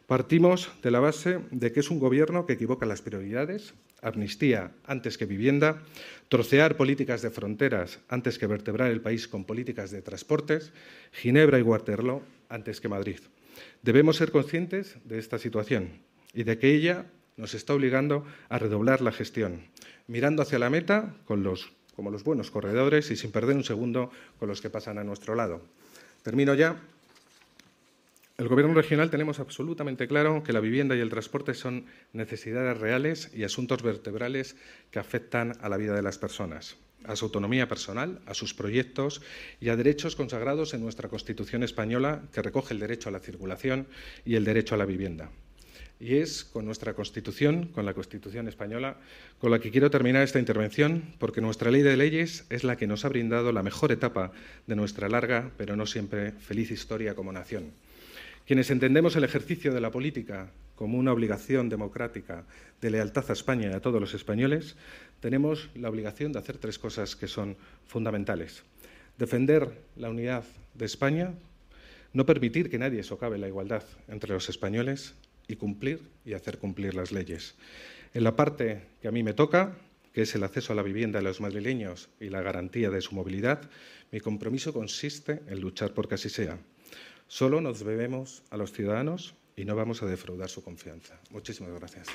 [0.07, 5.16] Partimos de la base de que es un gobierno que equivoca las prioridades, amnistía antes
[5.16, 5.83] que vivienda,
[6.28, 10.72] trocear políticas de fronteras antes que vertebrar el país con políticas de transportes,
[11.12, 13.20] Ginebra y Waterloo antes que Madrid.
[13.83, 16.02] Debemos ser conscientes de esta situación
[16.35, 19.62] y de que ella nos está obligando a redoblar la gestión,
[20.07, 24.61] mirando hacia la meta como los buenos corredores y sin perder un segundo con los
[24.61, 25.62] que pasan a nuestro lado.
[26.23, 26.77] Termino ya.
[28.38, 33.31] El Gobierno regional tenemos absolutamente claro que la vivienda y el transporte son necesidades reales
[33.35, 34.57] y asuntos vertebrales
[34.91, 36.77] que afectan a la vida de las personas.
[37.05, 39.23] a su autonomía personal, a sus proyectos
[39.61, 43.87] y a derechos consagrados en nuestra Constitución española, que recoge el derecho a la circulación
[44.25, 45.31] y el derecho a la vivienda.
[46.03, 48.97] Y es con nuestra Constitución, con la Constitución española,
[49.38, 52.88] con la que quiero terminar esta intervención, porque nuestra ley de leyes es la que
[52.88, 54.33] nos ha brindado la mejor etapa
[54.67, 57.71] de nuestra larga, pero no siempre feliz historia como nación.
[58.45, 62.47] Quienes entendemos el ejercicio de la política como una obligación democrática
[62.81, 64.75] de lealtad a España y a todos los españoles,
[65.21, 68.65] tenemos la obligación de hacer tres cosas que son fundamentales.
[69.19, 70.43] Defender la unidad
[70.75, 71.33] de España,
[72.12, 75.15] no permitir que nadie socave la igualdad entre los españoles
[75.53, 77.55] y cumplir y hacer cumplir las leyes.
[78.15, 79.77] En la parte que a mí me toca,
[80.12, 83.15] que es el acceso a la vivienda de los madrileños y la garantía de su
[83.15, 83.71] movilidad,
[84.11, 86.59] mi compromiso consiste en luchar por que así sea.
[87.29, 91.19] Solo nos debemos a los ciudadanos y no vamos a defraudar su confianza.
[91.31, 92.09] Muchísimas gracias.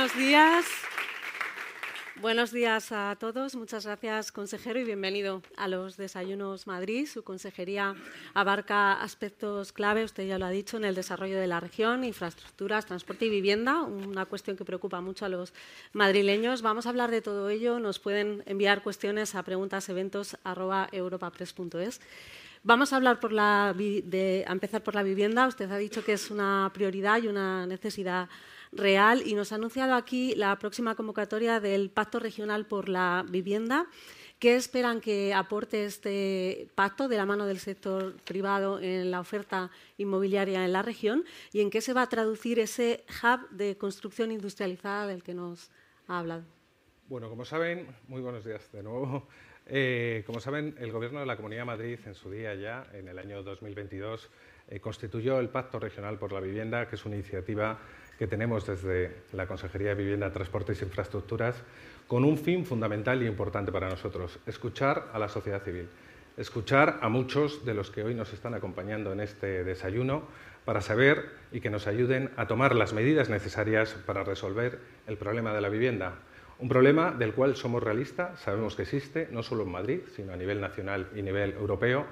[0.00, 0.64] Buenos días.
[2.22, 3.54] Buenos días a todos.
[3.54, 7.06] Muchas gracias, consejero, y bienvenido a los Desayunos Madrid.
[7.06, 7.94] Su consejería
[8.32, 12.86] abarca aspectos clave, usted ya lo ha dicho, en el desarrollo de la región, infraestructuras,
[12.86, 15.52] transporte y vivienda, una cuestión que preocupa mucho a los
[15.92, 16.62] madrileños.
[16.62, 17.78] Vamos a hablar de todo ello.
[17.78, 22.00] Nos pueden enviar cuestiones a preguntaseventos.europapress.es.
[22.62, 25.46] Vamos a hablar de, empezar por la vivienda.
[25.46, 28.28] Usted ha dicho que es una prioridad y una necesidad
[28.72, 33.86] real y nos ha anunciado aquí la próxima convocatoria del Pacto Regional por la Vivienda.
[34.38, 39.70] ¿Qué esperan que aporte este pacto de la mano del sector privado en la oferta
[39.98, 44.32] inmobiliaria en la región y en qué se va a traducir ese hub de construcción
[44.32, 45.70] industrializada del que nos
[46.08, 46.44] ha hablado?
[47.08, 49.28] Bueno, como saben, muy buenos días de nuevo.
[49.66, 53.06] Eh, como saben, el Gobierno de la Comunidad de Madrid en su día ya, en
[53.06, 54.28] el año 2022,
[54.68, 57.78] eh, constituyó el Pacto Regional por la Vivienda, que es una iniciativa
[58.20, 61.56] que tenemos desde la Consejería de Vivienda, Transportes e Infraestructuras
[62.06, 65.88] con un fin fundamental y importante para nosotros, escuchar a la sociedad civil,
[66.36, 70.24] escuchar a muchos de los que hoy nos están acompañando en este desayuno
[70.66, 75.54] para saber y que nos ayuden a tomar las medidas necesarias para resolver el problema
[75.54, 76.16] de la vivienda.
[76.58, 80.36] Un problema del cual somos realistas, sabemos que existe, no solo en Madrid, sino a
[80.36, 82.04] nivel nacional y nivel europeo,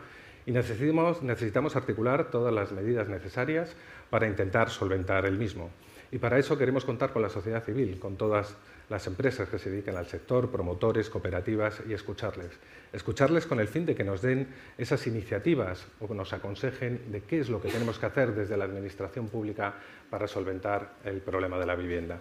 [0.46, 3.76] y necesitamos articular todas las medidas necesarias
[4.08, 5.70] para intentar solventar el mismo.
[6.10, 8.56] Y para eso queremos contar con la sociedad civil, con todas
[8.88, 12.50] las empresas que se dedican al sector, promotores, cooperativas y escucharles.
[12.92, 17.20] Escucharles con el fin de que nos den esas iniciativas o que nos aconsejen de
[17.20, 19.74] qué es lo que tenemos que hacer desde la Administración pública
[20.08, 22.18] para solventar el problema de la vivienda.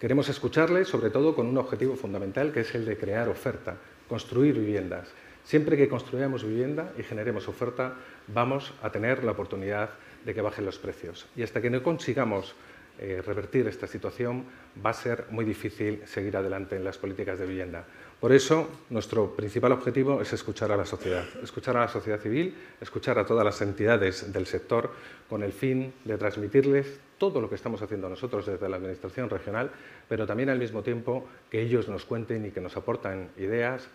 [0.00, 3.76] Queremos escucharles sobre todo con un objetivo fundamental que es el de crear oferta,
[4.08, 5.08] construir viviendas.
[5.44, 7.94] Siempre que construyamos vivienda y generemos oferta,
[8.26, 9.90] vamos a tener la oportunidad
[10.24, 11.26] de que bajen los precios.
[11.36, 12.54] Y hasta que no consigamos
[12.98, 14.44] eh, revertir esta situación,
[14.84, 17.84] va a ser muy difícil seguir adelante en las políticas de vivienda.
[18.20, 22.54] Por eso, nuestro principal objetivo es escuchar a la sociedad, escuchar a la sociedad civil,
[22.80, 24.90] escuchar a todas las entidades del sector,
[25.28, 29.70] con el fin de transmitirles todo lo que estamos haciendo nosotros desde la Administración regional,
[30.08, 33.88] pero también al mismo tiempo que ellos nos cuenten y que nos aportan ideas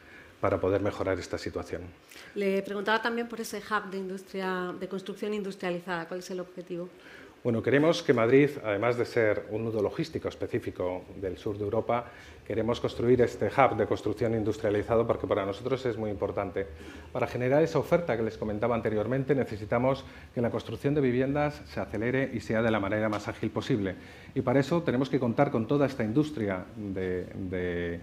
[0.44, 1.84] para poder mejorar esta situación.
[2.36, 6.06] Le preguntaba también por ese hub de, industria, de construcción industrializada.
[6.06, 6.89] ¿Cuál es el objetivo?
[7.43, 12.06] Bueno, queremos que Madrid, además de ser un nudo logístico específico del sur de Europa,
[12.47, 16.65] queremos construir este hub de construcción industrializado porque para nosotros es muy importante.
[17.12, 21.82] Para generar esa oferta que les comentaba anteriormente, necesitamos que la construcción de viviendas se
[21.82, 23.95] acelere y sea de la manera más ágil posible.
[24.34, 27.99] Y para eso tenemos que contar con toda esta industria de,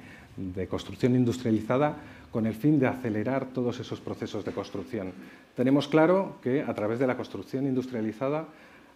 [0.69, 1.97] construcción industrializada
[2.31, 5.13] con el fin de acelerar todos esos procesos de construcción.
[5.57, 8.47] Tenemos claro que a través de la construcción industrializada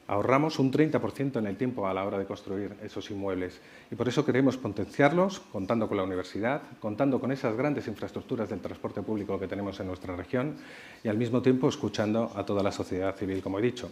[0.07, 3.61] ahorramos un 30% en el tiempo a la hora de construir esos inmuebles.
[3.91, 8.61] Y por eso queremos potenciarlos, contando con la universidad, contando con esas grandes infraestructuras del
[8.61, 10.57] transporte público que tenemos en nuestra región
[11.03, 13.91] y al mismo tiempo escuchando a toda la sociedad civil, como he dicho.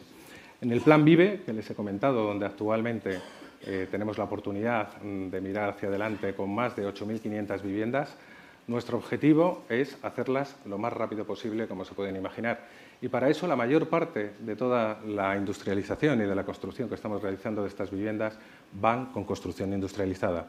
[0.60, 3.18] En el Plan Vive, que les he comentado, donde actualmente
[3.64, 8.16] eh, tenemos la oportunidad mm, de mirar hacia adelante con más de 8.500 viviendas,
[8.68, 12.60] nuestro objetivo es hacerlas lo más rápido posible, como se pueden imaginar.
[13.02, 16.94] Y para eso la mayor parte de toda la industrialización y de la construcción que
[16.94, 18.38] estamos realizando de estas viviendas
[18.80, 20.46] van con construcción industrializada.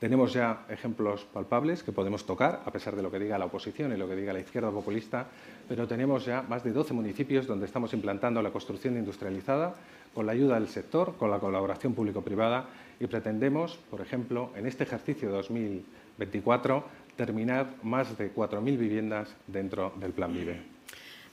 [0.00, 3.92] Tenemos ya ejemplos palpables que podemos tocar, a pesar de lo que diga la oposición
[3.92, 5.28] y lo que diga la izquierda populista,
[5.68, 9.76] pero tenemos ya más de 12 municipios donde estamos implantando la construcción industrializada
[10.12, 12.66] con la ayuda del sector, con la colaboración público-privada
[12.98, 16.84] y pretendemos, por ejemplo, en este ejercicio 2024,
[17.16, 20.73] terminar más de 4.000 viviendas dentro del Plan Vive.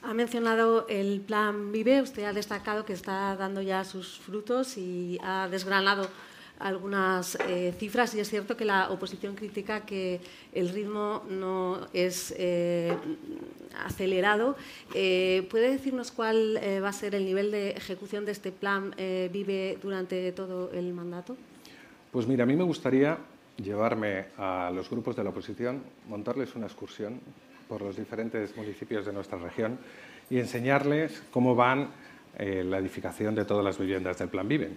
[0.04, 5.16] Ha mencionado el Plan Vive, usted ha destacado que está dando ya sus frutos y
[5.22, 6.08] ha desgranado
[6.58, 10.20] algunas eh, cifras y es cierto que la oposición critica que
[10.52, 12.92] el ritmo no es eh,
[13.84, 14.56] acelerado.
[14.92, 19.78] Eh, ¿Puede decirnos cuál va a ser el nivel de ejecución de este plan Vive
[19.80, 21.36] durante todo el mandato?
[22.10, 23.18] Pues mira, a mí me gustaría
[23.56, 27.20] llevarme a los grupos de la oposición, montarles una excursión
[27.72, 29.78] por los diferentes municipios de nuestra región
[30.28, 31.88] y enseñarles cómo van
[32.38, 34.72] la edificación de todas las viviendas del Plan Vive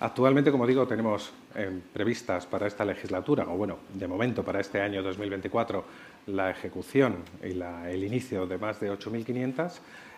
[0.00, 4.80] Actualmente, como digo, tenemos eh, previstas para esta legislatura, o bueno, de momento para este
[4.80, 5.84] año 2024,
[6.28, 9.72] la ejecución y el inicio de más de 8.500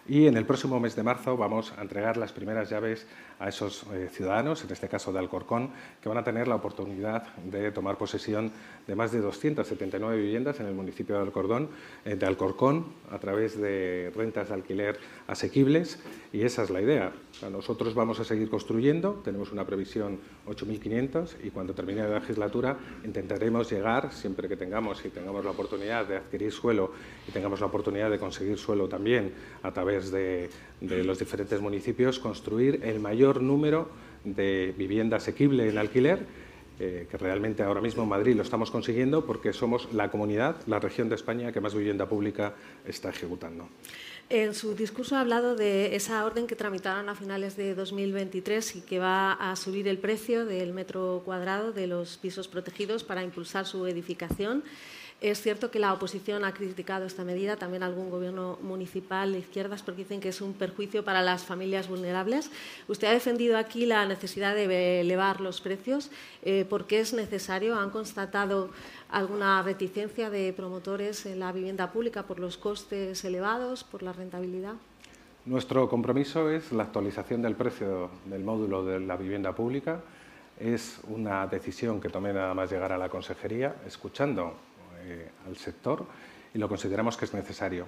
[0.07, 3.09] y en el próximo mes de marzo vamos a entregar las primeras llaves
[3.43, 5.71] a esos eh, ciudadanos, en este caso de Alcorcón,
[6.01, 8.53] que van a tener la oportunidad de tomar posesión
[8.87, 11.69] de más de 279 viviendas en el municipio de Alcorcón,
[12.05, 15.99] eh, de Alcorcón a través de rentas de alquiler asequibles
[16.33, 17.13] y esa es la idea.
[17.51, 23.71] Nosotros vamos a seguir construyendo, tenemos una previsión 8.500 y cuando termine la legislatura intentaremos
[23.71, 26.93] llegar, siempre que tengamos y tengamos la oportunidad de adquirir suelo
[27.27, 29.33] y tengamos la oportunidad de conseguir suelo también
[29.63, 33.89] a través de, los diferentes municipios, construir el mayor número
[34.25, 36.27] de vivienda asequible en alquiler,
[36.79, 40.81] eh, que realmente ahora mismo en Madrid lo estamos consiguiendo porque somos la comunidad, la
[40.81, 42.55] región de España que más vivienda pública
[42.85, 43.69] está ejecutando.
[44.29, 48.81] En su discurso ha hablado de esa orden que tramitaron a finales de 2023 y
[48.81, 53.67] que va a subir el precio del metro cuadrado de los pisos protegidos para impulsar
[53.67, 54.65] su edificación.
[55.23, 59.81] Es cierto que la oposición ha criticado esta medida, también algún gobierno municipal de izquierdas,
[59.81, 62.51] porque dicen que es un perjuicio para las familias vulnerables.
[62.89, 66.11] Usted ha defendido aquí la necesidad de elevar los precios.
[66.43, 67.79] Eh, ¿Por qué es necesario?
[67.79, 68.71] ¿Han constatado
[69.11, 74.75] alguna reticencia de promotores en la vivienda pública por los costes elevados, por la rentabilidad?
[75.47, 80.01] Nuestro compromiso es la actualización del precio del módulo de la vivienda pública.
[80.59, 84.72] Es una decisión que tomé nada más llegar a la consejería, escuchando
[85.05, 86.07] eh, al sector
[86.55, 87.87] y lo consideramos que es necesario.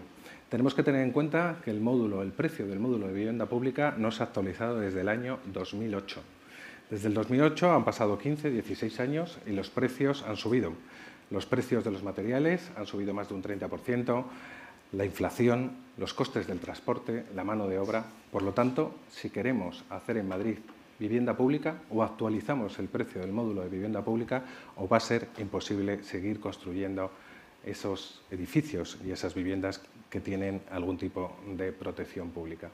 [0.48, 3.94] Tenemos que tener en cuenta que el módulo, el precio del módulo de vivienda pública
[3.96, 6.22] no se ha actualizado desde el año 2008.
[6.90, 10.72] Desde el 2008 han pasado 15, 16 años y los precios han subido.
[11.30, 14.24] Los precios de los materiales han subido más de un 30%,
[14.92, 18.04] la inflación, los costes del transporte, la mano de obra.
[18.30, 20.58] Por lo tanto, si queremos hacer en Madrid
[20.98, 24.44] vivienda pública o actualizamos el precio del módulo de vivienda pública
[24.76, 27.10] o va a ser imposible seguir construyendo
[27.64, 29.80] esos edificios y esas viviendas
[30.10, 32.70] que tienen algún tipo de protección pública.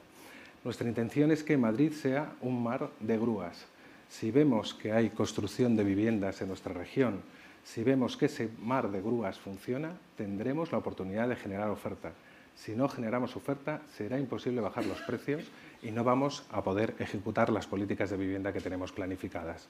[0.63, 3.65] Nuestra intención es que Madrid sea un mar de grúas.
[4.09, 7.21] Si vemos que hay construcción de viviendas en nuestra región,
[7.63, 12.11] si vemos que ese mar de grúas funciona, tendremos la oportunidad de generar oferta.
[12.55, 15.43] Si no generamos oferta, será imposible bajar los precios
[15.81, 19.67] y no vamos a poder ejecutar las políticas de vivienda que tenemos planificadas.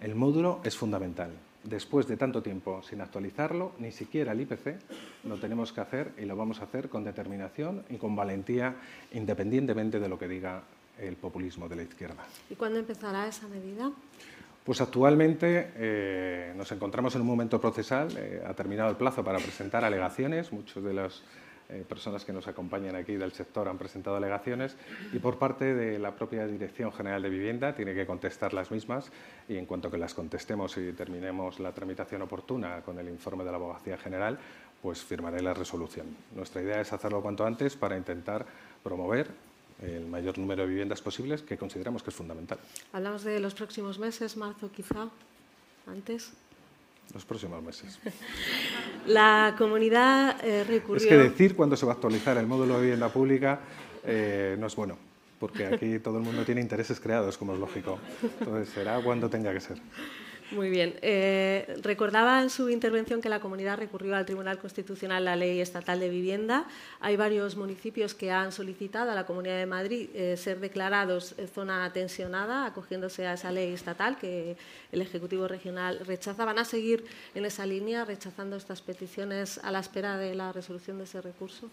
[0.00, 1.30] El módulo es fundamental.
[1.64, 4.76] Después de tanto tiempo sin actualizarlo, ni siquiera el IPC
[5.24, 8.76] lo tenemos que hacer y lo vamos a hacer con determinación y con valentía,
[9.12, 10.62] independientemente de lo que diga
[10.98, 12.24] el populismo de la izquierda.
[12.50, 13.90] ¿Y cuándo empezará esa medida?
[14.64, 18.08] Pues actualmente eh, nos encontramos en un momento procesal.
[18.16, 20.52] Eh, ha terminado el plazo para presentar alegaciones.
[20.52, 21.22] Muchos de los
[21.68, 24.76] eh, personas que nos acompañan aquí del sector han presentado alegaciones
[25.12, 29.10] y por parte de la propia Dirección General de Vivienda tiene que contestar las mismas
[29.48, 33.50] y en cuanto que las contestemos y terminemos la tramitación oportuna con el informe de
[33.50, 34.38] la Abogacía General,
[34.80, 36.06] pues firmaré la resolución.
[36.36, 38.46] Nuestra idea es hacerlo cuanto antes para intentar
[38.84, 39.28] promover
[39.82, 42.58] el mayor número de viviendas posibles que consideramos que es fundamental.
[42.92, 45.08] Hablamos de los próximos meses, marzo quizá,
[45.86, 46.32] antes
[47.14, 47.98] los próximos meses.
[49.06, 51.02] La comunidad eh, recurrió...
[51.02, 53.60] Es que decir cuándo se va a actualizar el módulo de vivienda pública
[54.04, 54.96] eh, no es bueno,
[55.40, 57.98] porque aquí todo el mundo tiene intereses creados, como es lógico.
[58.40, 59.78] Entonces será cuando tenga que ser.
[60.52, 60.94] Muy bien.
[61.02, 65.98] Eh, recordaba en su intervención que la comunidad recurrió al Tribunal Constitucional la Ley Estatal
[65.98, 66.66] de Vivienda.
[67.00, 71.92] Hay varios municipios que han solicitado a la Comunidad de Madrid eh, ser declarados zona
[71.92, 74.56] tensionada, acogiéndose a esa ley estatal que
[74.92, 76.44] el Ejecutivo Regional rechaza.
[76.44, 80.98] ¿Van a seguir en esa línea, rechazando estas peticiones a la espera de la resolución
[80.98, 81.68] de ese recurso?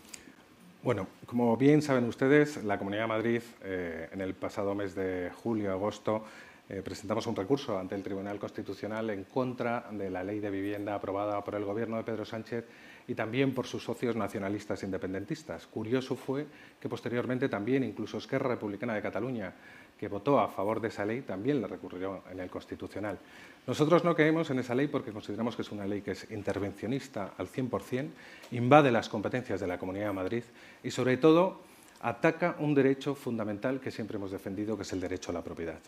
[0.82, 5.32] Bueno, como bien saben ustedes, la Comunidad de Madrid eh, en el pasado mes de
[5.44, 6.26] julio-agosto
[6.74, 10.96] eh, presentamos un recurso ante el Tribunal Constitucional en contra de la ley de vivienda
[10.96, 12.66] aprobada por el Gobierno de Pedro Sánchez
[13.08, 15.68] y también por sus socios nacionalistas independentistas.
[15.68, 16.48] Curioso fue
[16.80, 19.54] que posteriormente también incluso Esquerra Republicana de Cataluña,
[20.00, 23.20] que votó a favor de esa ley también la recurrió en el Constitucional.
[23.68, 27.34] Nosotros no creemos en esa ley porque consideramos que es una ley que es intervencionista
[27.38, 28.10] al 100%,
[28.50, 30.44] invade las competencias de la Comunidad de Madrid
[30.82, 31.62] y, sobre todo,
[32.02, 35.80] ataca un derecho fundamental que siempre hemos defendido, que es el derecho a la propiedad.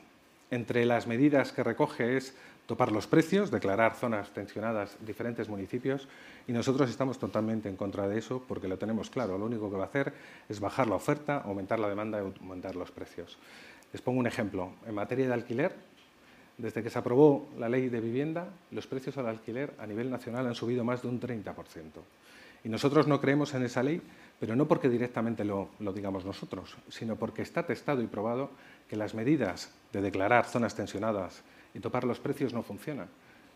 [0.51, 2.35] Entre las medidas que recoge es
[2.65, 6.07] topar los precios, declarar zonas tensionadas en diferentes municipios
[6.47, 9.37] y nosotros estamos totalmente en contra de eso porque lo tenemos claro.
[9.37, 10.13] Lo único que va a hacer
[10.49, 13.37] es bajar la oferta, aumentar la demanda y aumentar los precios.
[13.91, 14.73] Les pongo un ejemplo.
[14.87, 15.73] En materia de alquiler,
[16.57, 20.47] desde que se aprobó la ley de vivienda, los precios al alquiler a nivel nacional
[20.47, 21.53] han subido más de un 30%.
[22.63, 24.01] Y nosotros no creemos en esa ley,
[24.39, 28.49] pero no porque directamente lo, digamos nosotros, sino porque está testado y probado
[28.89, 31.41] que las medidas de declarar zonas tensionadas
[31.73, 33.07] y topar los precios no funcionan.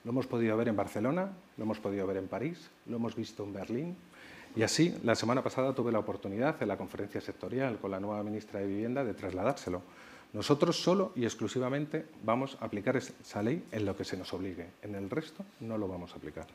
[0.03, 3.43] Lo hemos podido ver en Barcelona, lo hemos podido ver en París, lo hemos visto
[3.43, 3.97] en Berlín.
[4.55, 8.23] Y así, la semana pasada tuve la oportunidad en la conferencia sectorial con la nueva
[8.23, 9.81] ministra de Vivienda de trasladárselo.
[10.33, 14.67] Nosotros solo y exclusivamente vamos a aplicar esa ley en lo que se nos obligue.
[14.81, 16.47] En el resto no lo vamos a aplicar.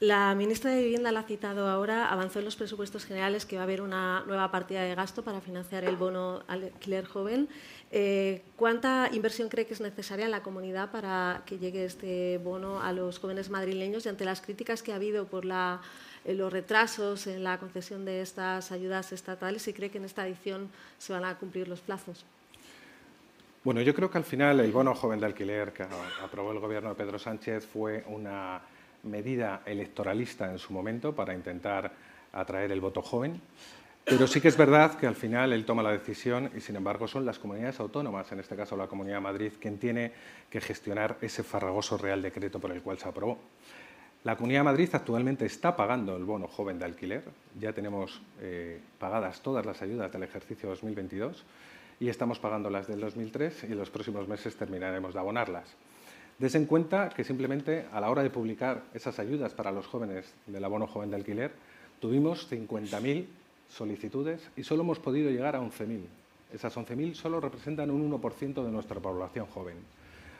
[0.00, 3.62] La ministra de Vivienda la ha citado ahora, avanzó en los presupuestos generales que va
[3.62, 7.48] a haber una nueva partida de gasto para financiar el bono alquiler joven.
[7.90, 12.82] Eh, ¿Cuánta inversión cree que es necesaria en la comunidad para que llegue este bono
[12.82, 14.04] a los jóvenes madrileños?
[14.04, 15.80] Y ante las críticas que ha habido por la,
[16.26, 20.26] eh, los retrasos en la concesión de estas ayudas estatales, ¿si cree que en esta
[20.26, 20.68] edición
[20.98, 22.26] se van a cumplir los plazos?
[23.64, 25.86] Bueno, yo creo que al final el bono joven de alquiler que
[26.22, 28.60] aprobó el gobierno de Pedro Sánchez fue una
[29.06, 31.92] medida electoralista en su momento para intentar
[32.32, 33.40] atraer el voto joven.
[34.04, 37.08] Pero sí que es verdad que al final él toma la decisión y, sin embargo,
[37.08, 40.12] son las comunidades autónomas, en este caso la Comunidad de Madrid, quien tiene
[40.48, 43.38] que gestionar ese farragoso Real Decreto por el cual se aprobó.
[44.22, 47.24] La Comunidad de Madrid actualmente está pagando el bono joven de alquiler.
[47.58, 51.44] Ya tenemos eh, pagadas todas las ayudas del ejercicio 2022
[51.98, 55.76] y estamos pagando las del 2003 y en los próximos meses terminaremos de abonarlas.
[56.38, 60.34] Des en cuenta que simplemente a la hora de publicar esas ayudas para los jóvenes
[60.46, 61.52] del abono joven de alquiler,
[61.98, 63.24] tuvimos 50.000
[63.70, 66.02] solicitudes y solo hemos podido llegar a 11.000.
[66.52, 69.76] Esas 11.000 solo representan un 1% de nuestra población joven.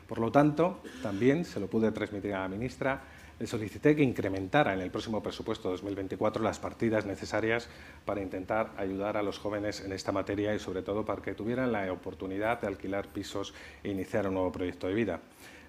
[0.07, 3.01] Por lo tanto, también se lo pude transmitir a la ministra,
[3.39, 7.69] le solicité que incrementara en el próximo presupuesto 2024 las partidas necesarias
[8.05, 11.71] para intentar ayudar a los jóvenes en esta materia y, sobre todo, para que tuvieran
[11.71, 15.19] la oportunidad de alquilar pisos e iniciar un nuevo proyecto de vida.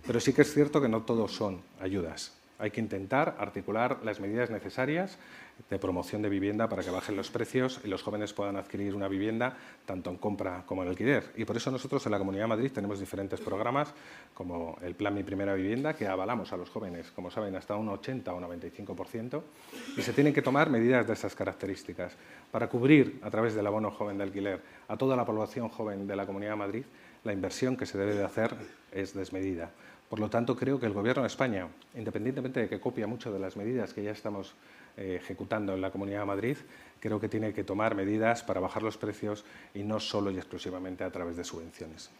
[0.06, 2.32] Pero sí que es cierto que no todos son ayudas.
[2.58, 5.18] Hay que intentar articular las medidas necesarias
[5.70, 9.08] de promoción de vivienda para que bajen los precios y los jóvenes puedan adquirir una
[9.08, 11.32] vivienda tanto en compra como en alquiler.
[11.36, 13.92] Y por eso nosotros en la Comunidad de Madrid tenemos diferentes programas
[14.34, 17.88] como el Plan Mi Primera Vivienda que avalamos a los jóvenes, como saben, hasta un
[17.88, 19.42] 80 o un 95%
[19.96, 22.12] y se tienen que tomar medidas de esas características
[22.50, 26.16] para cubrir a través del abono joven de alquiler a toda la población joven de
[26.16, 26.84] la Comunidad de Madrid.
[27.24, 28.54] La inversión que se debe de hacer
[28.92, 29.70] es desmedida.
[30.08, 33.38] Por lo tanto, creo que el Gobierno de España, independientemente de que copia mucho de
[33.38, 34.54] las medidas que ya estamos
[34.96, 36.56] eh, ejecutando en la Comunidad de Madrid,
[37.00, 39.44] creo que tiene que tomar medidas para bajar los precios
[39.74, 42.10] y no solo y exclusivamente a través de subvenciones.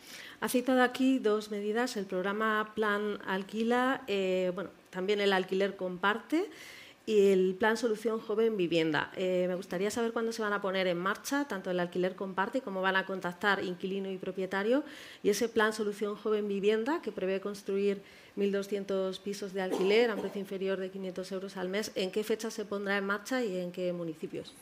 [0.41, 6.51] Ha citado aquí dos medidas, el programa Plan Alquila, eh, bueno, también el alquiler comparte
[7.09, 9.11] y el Plan Solución Joven Vivienda.
[9.17, 12.61] Eh, me gustaría saber cuándo se van a poner en marcha, tanto el alquiler comparte,
[12.61, 14.85] cómo van a contactar inquilino y propietario,
[15.23, 18.03] y ese Plan Solución Joven Vivienda, que prevé construir
[18.37, 22.23] 1.200 pisos de alquiler a un precio inferior de 500 euros al mes, ¿en qué
[22.25, 24.55] fecha se pondrá en marcha y en qué municipios?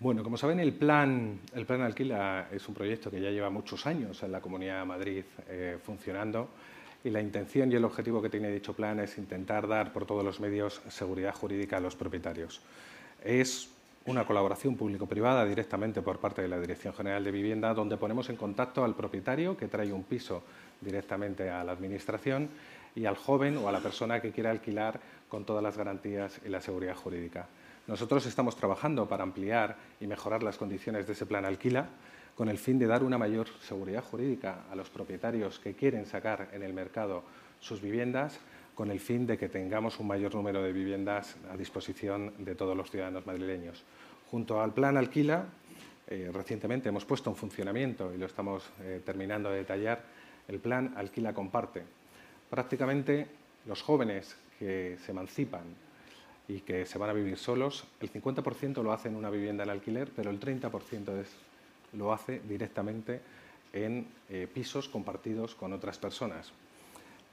[0.00, 3.86] Bueno, como saben, el plan, el plan Alquila es un proyecto que ya lleva muchos
[3.86, 6.48] años en la Comunidad de Madrid eh, funcionando
[7.04, 10.24] y la intención y el objetivo que tiene dicho plan es intentar dar por todos
[10.24, 12.60] los medios seguridad jurídica a los propietarios.
[13.24, 13.70] Es
[14.06, 18.36] una colaboración público-privada directamente por parte de la Dirección General de Vivienda, donde ponemos en
[18.36, 20.42] contacto al propietario que trae un piso
[20.80, 22.48] directamente a la Administración
[22.94, 26.48] y al joven o a la persona que quiera alquilar con todas las garantías y
[26.48, 27.46] la seguridad jurídica.
[27.86, 31.88] Nosotros estamos trabajando para ampliar y mejorar las condiciones de ese plan alquila
[32.38, 36.50] con el fin de dar una mayor seguridad jurídica a los propietarios que quieren sacar
[36.52, 37.24] en el mercado
[37.58, 38.38] sus viviendas,
[38.76, 42.76] con el fin de que tengamos un mayor número de viviendas a disposición de todos
[42.76, 43.82] los ciudadanos madrileños.
[44.30, 45.46] Junto al plan Alquila,
[46.06, 50.04] eh, recientemente hemos puesto en funcionamiento, y lo estamos eh, terminando de detallar,
[50.46, 51.82] el plan Alquila Comparte.
[52.48, 53.26] Prácticamente
[53.66, 55.64] los jóvenes que se emancipan
[56.46, 59.70] y que se van a vivir solos, el 50% lo hacen en una vivienda en
[59.70, 61.47] alquiler, pero el 30% es
[61.92, 63.20] lo hace directamente
[63.72, 66.52] en eh, pisos compartidos con otras personas.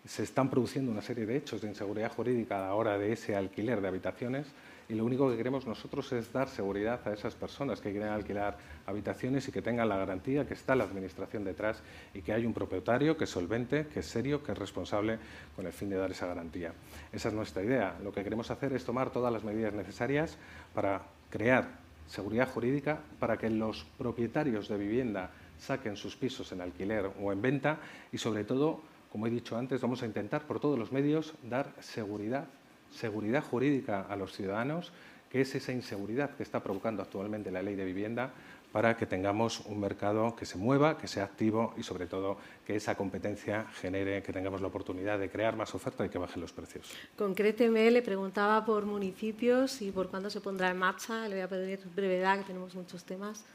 [0.06, 3.36] Se están produciendo una serie de hechos de inseguridad jurídica a la hora de ese
[3.36, 4.48] alquiler de habitaciones
[4.88, 8.58] y lo único que queremos nosotros es dar seguridad a esas personas que quieren alquilar
[8.86, 11.82] habitaciones y que tengan la garantía que está la Administración detrás
[12.14, 15.18] y que hay un propietario que es solvente, que es serio, que es responsable
[15.56, 16.74] con el fin de dar esa garantía.
[17.12, 17.98] Esa es nuestra idea.
[18.04, 20.38] Lo que queremos hacer es tomar todas las medidas necesarias
[20.76, 21.02] para
[21.32, 27.32] crear seguridad jurídica para que los propietarios de vivienda saquen sus pisos en alquiler o
[27.32, 27.80] en venta
[28.12, 28.82] y sobre todo,
[29.12, 32.46] como he dicho antes, vamos a intentar por todos los medios dar seguridad
[32.92, 34.92] seguridad jurídica a los ciudadanos,
[35.30, 38.32] que es esa inseguridad que está provocando actualmente la ley de vivienda
[38.76, 42.36] para que tengamos un mercado que se mueva, que sea activo y, sobre todo,
[42.68, 46.42] que esa competencia genere que tengamos la oportunidad de crear más oferta y que bajen
[46.42, 46.92] los precios.
[47.18, 51.26] Concréteme, le preguntaba por municipios y por cuándo se pondrá en marcha.
[51.30, 53.46] Le voy a pedir brevedad, que tenemos muchos temas.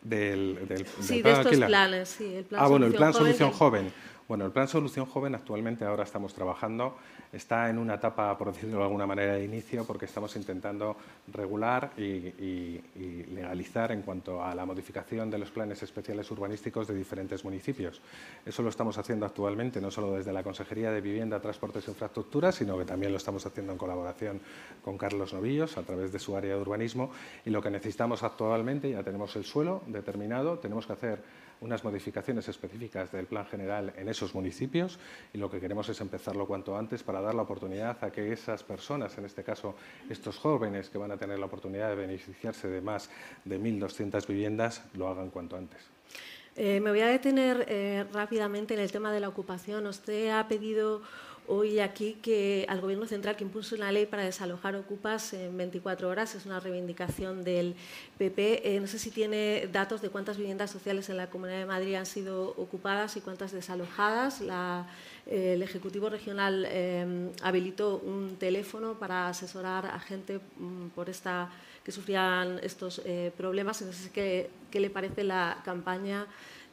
[0.00, 0.58] Del,
[1.00, 2.34] sí, de estos planes, sí.
[2.34, 3.92] El plan ah, bueno, el plan Solución Joven.
[4.26, 6.96] Bueno, el plan Solución Joven actualmente ahora estamos trabajando
[7.30, 10.96] está en una etapa, por decirlo de alguna manera, de inicio, porque estamos intentando
[11.32, 12.80] regular y,
[13.34, 18.00] legalizar en cuanto a la modificación de los planes especiales urbanísticos de diferentes municipios.
[18.46, 22.54] Eso lo estamos haciendo actualmente, no solo desde la Consejería de Vivienda, Transportes e Infraestructuras,
[22.54, 24.40] sino que también lo estamos haciendo en colaboración
[24.82, 27.10] con Carlos Novillos a través de su área de urbanismo.
[27.44, 32.46] Y lo que necesitamos actualmente, ya tenemos el suelo determinado, tenemos que hacer unas modificaciones
[32.46, 34.98] específicas del plan general en esos municipios
[35.32, 38.62] y lo que queremos es empezarlo cuanto antes para dar la oportunidad a que esas
[38.62, 39.74] personas, en este caso
[40.10, 43.08] estos jóvenes que van a tener la oportunidad de beneficiarse de más
[43.46, 45.80] de 1.200 viviendas, lo hagan cuanto antes.
[46.56, 49.86] Eh, me voy a detener eh, rápidamente en el tema de la ocupación.
[49.86, 51.00] Usted ha pedido
[51.46, 56.08] hoy aquí que al Gobierno central que impulse una ley para desalojar ocupas en 24
[56.08, 56.34] horas.
[56.34, 57.74] Es una reivindicación del
[58.18, 58.76] PP.
[58.76, 61.94] Eh, no sé si tiene datos de cuántas viviendas sociales en la Comunidad de Madrid
[61.94, 64.40] han sido ocupadas y cuántas desalojadas.
[65.26, 71.50] el Ejecutivo Regional eh, habilitó un teléfono para asesorar a gente mm, por esta,
[71.84, 73.82] que sufrían estos eh, problemas.
[73.82, 76.26] No sé qué, qué le parece la campaña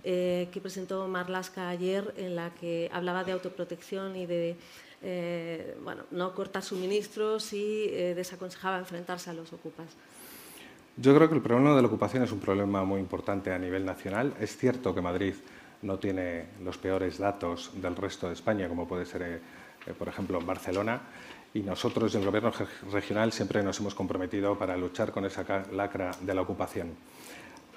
[0.03, 4.55] eh, que presentó Marlaska ayer, en la que hablaba de autoprotección y de
[5.03, 9.87] eh, bueno, no cortar suministros y eh, desaconsejaba enfrentarse a los ocupas.
[10.97, 13.85] Yo creo que el problema de la ocupación es un problema muy importante a nivel
[13.85, 14.33] nacional.
[14.39, 15.35] Es cierto que Madrid
[15.83, 19.39] no tiene los peores datos del resto de España, como puede ser,
[19.97, 21.01] por ejemplo, en Barcelona.
[21.53, 22.51] Y nosotros, en el Gobierno
[22.91, 26.89] regional, siempre nos hemos comprometido para luchar con esa lacra de la ocupación.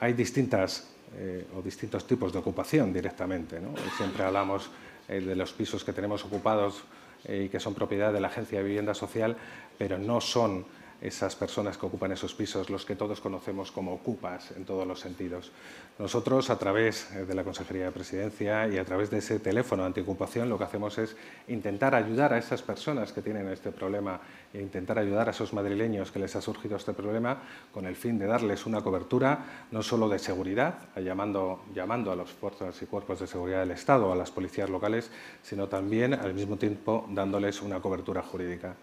[0.01, 3.61] Hay distintas eh, o distintos tipos de ocupación directamente.
[3.97, 4.71] Siempre hablamos
[5.09, 6.83] eh, de los pisos que tenemos ocupados
[7.25, 9.37] eh, y que son propiedad de la Agencia de Vivienda Social,
[9.79, 10.65] pero no son
[11.05, 15.01] esas personas que ocupan esos pisos, los que todos conocemos como ocupas en todos los
[15.01, 15.53] sentidos.
[15.99, 19.85] Nosotros, a través eh, de la Consejería de Presidencia y a través de ese teléfono
[19.85, 21.15] antiocupación, lo que hacemos es
[21.47, 24.19] intentar ayudar a esas personas que tienen este problema
[24.55, 28.19] e intentar ayudar a esos madrileños que les ha surgido este problema con el fin
[28.19, 33.21] de darles una cobertura no solo de seguridad, llamando, llamando a las fuerzas y cuerpos
[33.21, 35.11] de seguridad del Estado, a las policías locales,
[35.43, 38.75] sino también al mismo tiempo dándoles una cobertura jurídica.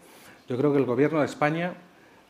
[0.48, 1.74] Yo creo que el Gobierno de España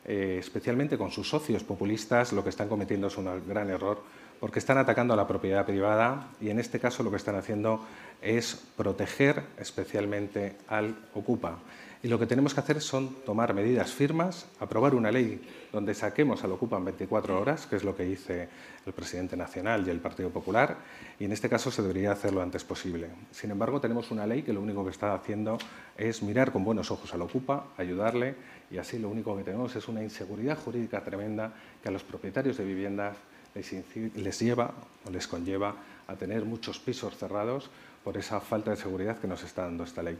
[0.04, 4.02] eh, especialmente con sus socios populistas, lo que están cometiendo es un gran error
[4.42, 7.86] porque están atacando a la propiedad privada y en este caso lo que están haciendo
[8.20, 11.58] es proteger especialmente al ocupa.
[12.04, 15.40] Y lo que tenemos que hacer son tomar medidas firmes, aprobar una ley
[15.70, 18.48] donde saquemos al ocupa en 24 horas, que es lo que dice
[18.84, 20.78] el presidente nacional y el Partido Popular,
[21.20, 23.08] y en este caso se debería hacer lo antes posible.
[23.30, 25.58] Sin embargo, tenemos una ley que lo único que está haciendo
[25.96, 28.34] es mirar con buenos ojos al ocupa, ayudarle,
[28.68, 32.56] y así lo único que tenemos es una inseguridad jurídica tremenda que a los propietarios
[32.56, 33.16] de viviendas
[33.54, 34.74] les, lleva
[35.06, 35.76] o les conlleva
[36.08, 37.70] a tener muchos pisos cerrados
[38.02, 40.18] por esa falta de seguridad que nos está dando esta ley.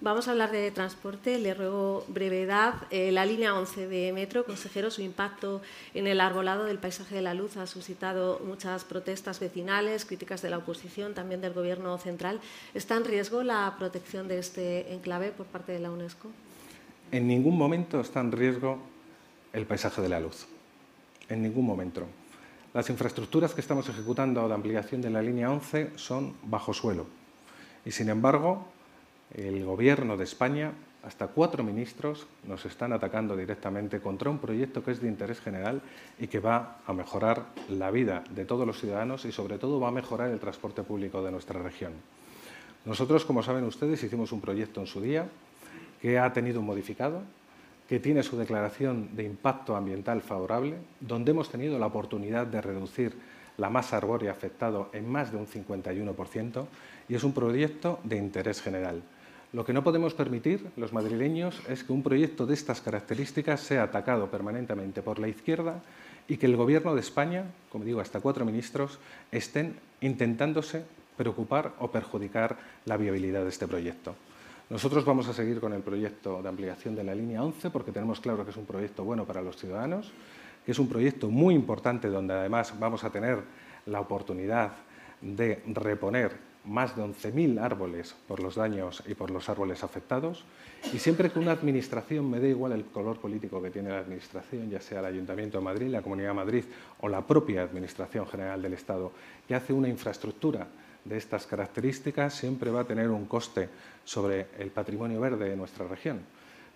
[0.00, 1.38] Vamos a hablar de transporte.
[1.38, 2.74] Le ruego brevedad.
[2.90, 5.62] Eh, la línea 11 de metro, consejero, su impacto
[5.94, 10.50] en el arbolado del paisaje de la luz ha suscitado muchas protestas vecinales, críticas de
[10.50, 12.40] la oposición, también del Gobierno central.
[12.74, 16.28] ¿Está en riesgo la protección de este enclave por parte de la UNESCO?
[17.10, 18.78] En ningún momento está en riesgo
[19.52, 20.46] el paisaje de la luz.
[21.28, 22.06] En ningún momento.
[22.74, 27.06] Las infraestructuras que estamos ejecutando de ampliación de la línea 11 son bajo suelo.
[27.84, 28.66] Y sin embargo,
[29.32, 30.72] el Gobierno de España,
[31.02, 35.82] hasta cuatro ministros, nos están atacando directamente contra un proyecto que es de interés general
[36.18, 39.88] y que va a mejorar la vida de todos los ciudadanos y, sobre todo, va
[39.88, 41.92] a mejorar el transporte público de nuestra región.
[42.84, 45.26] Nosotros, como saben ustedes, hicimos un proyecto en su día
[46.00, 47.22] que ha tenido un modificado,
[47.88, 53.14] que tiene su declaración de impacto ambiental favorable, donde hemos tenido la oportunidad de reducir
[53.56, 56.66] la masa arbórea afectada en más de un 51%
[57.08, 59.02] y es un proyecto de interés general.
[59.54, 63.84] Lo que no podemos permitir los madrileños es que un proyecto de estas características sea
[63.84, 65.80] atacado permanentemente por la izquierda
[66.26, 68.98] y que el Gobierno de España, como digo, hasta cuatro ministros,
[69.30, 70.82] estén intentándose
[71.16, 74.16] preocupar o perjudicar la viabilidad de este proyecto.
[74.70, 78.18] Nosotros vamos a seguir con el proyecto de ampliación de la línea 11 porque tenemos
[78.18, 80.10] claro que es un proyecto bueno para los ciudadanos,
[80.66, 83.38] que es un proyecto muy importante donde además vamos a tener
[83.86, 84.72] la oportunidad
[85.20, 90.44] de reponer más de 11.000 árboles por los daños y por los árboles afectados.
[90.92, 94.70] Y siempre que una administración, me da igual el color político que tiene la administración,
[94.70, 96.64] ya sea el Ayuntamiento de Madrid, la Comunidad de Madrid
[97.00, 99.12] o la propia Administración General del Estado,
[99.46, 100.66] que hace una infraestructura
[101.04, 103.68] de estas características, siempre va a tener un coste
[104.04, 106.20] sobre el patrimonio verde de nuestra región.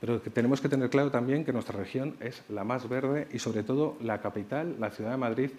[0.01, 3.63] Pero tenemos que tener claro también que nuestra región es la más verde y sobre
[3.63, 5.51] todo la capital, la ciudad de Madrid,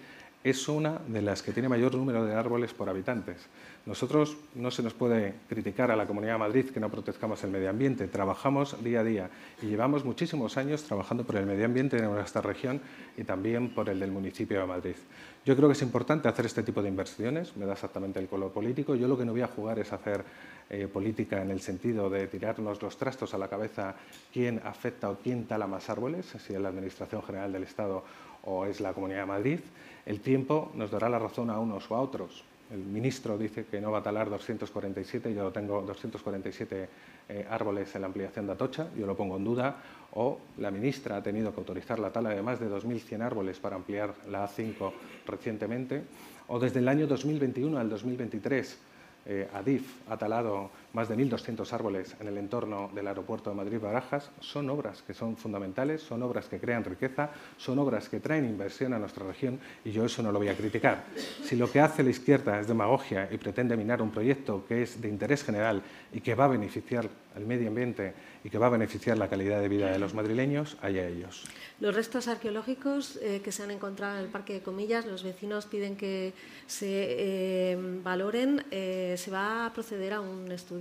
[0.42, 3.36] es una de las que tiene mayor número de árboles por habitantes.
[3.84, 7.50] Nosotros no se nos puede criticar a la Comunidad de Madrid que no protegamos el
[7.50, 8.08] medio ambiente.
[8.08, 9.30] Trabajamos día a día
[9.60, 12.80] y llevamos muchísimos años trabajando por el medio ambiente de nuestra región
[13.16, 14.96] y también por el del municipio de Madrid.
[15.44, 18.52] Yo creo que es importante hacer este tipo de inversiones, me da exactamente el color
[18.52, 18.94] político.
[18.94, 20.24] Yo lo que no voy a jugar es hacer
[20.68, 23.94] eh, política en el sentido de tirarnos los trastos a la cabeza
[24.32, 28.04] quién afecta o quién tala más árboles, si es la Administración General del Estado
[28.44, 29.60] o es la Comunidad de Madrid.
[30.06, 32.44] El tiempo nos dará la razón a unos o a otros.
[32.70, 36.88] El ministro dice que no va a talar 247, yo tengo 247
[37.28, 39.76] eh, árboles en la ampliación de Atocha, yo lo pongo en duda,
[40.12, 43.74] o la ministra ha tenido que autorizar la tala de más de 2.100 árboles para
[43.74, 44.92] ampliar la A5
[45.26, 46.02] recientemente,
[46.46, 48.78] o desde el año 2021 al 2023
[49.26, 54.30] eh, ADIF ha talado más de 1.200 árboles en el entorno del aeropuerto de Madrid-Barajas,
[54.40, 58.92] son obras que son fundamentales, son obras que crean riqueza, son obras que traen inversión
[58.92, 61.04] a nuestra región y yo eso no lo voy a criticar.
[61.42, 65.00] Si lo que hace la izquierda es demagogia y pretende minar un proyecto que es
[65.00, 65.82] de interés general
[66.12, 68.12] y que va a beneficiar al medio ambiente
[68.42, 71.44] y que va a beneficiar la calidad de vida de los madrileños, allá ellos.
[71.78, 75.66] Los restos arqueológicos eh, que se han encontrado en el Parque de Comillas, los vecinos
[75.66, 76.32] piden que
[76.66, 78.64] se eh, valoren.
[78.70, 80.79] Eh, ¿Se va a proceder a un estudio?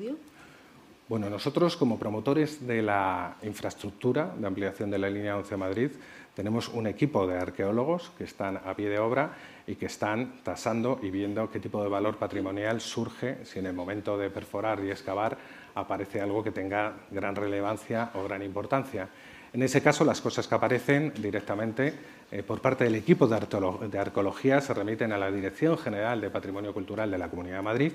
[1.09, 5.91] Bueno, nosotros como promotores de la infraestructura de ampliación de la línea 11 Madrid,
[6.35, 9.33] tenemos un equipo de arqueólogos que están a pie de obra
[9.65, 13.73] y que están tasando y viendo qué tipo de valor patrimonial surge si en el
[13.73, 15.37] momento de perforar y excavar
[15.73, 19.09] aparece algo que tenga gran relevancia o gran importancia.
[19.51, 21.93] En ese caso, las cosas que aparecen directamente
[22.31, 26.73] eh, por parte del equipo de, arqueología se remiten a la Dirección General de Patrimonio
[26.73, 27.91] Cultural de la Comunidad de Madrid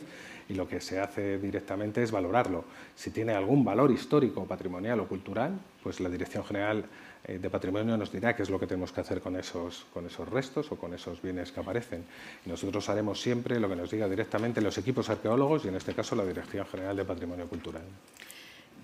[0.49, 2.65] y lo que se hace directamente es valorarlo.
[2.97, 5.53] Si tiene algún valor histórico, patrimonial o cultural,
[5.83, 6.85] pues la Dirección General
[7.23, 10.05] eh, de Patrimonio nos dirá qué es lo que tenemos que hacer con esos, con
[10.07, 12.05] esos restos o con esos bienes que aparecen.
[12.45, 15.95] Y nosotros haremos siempre lo que nos diga directamente los equipos arqueólogos y en este
[15.95, 17.85] caso la Dirección General de Patrimonio Cultural.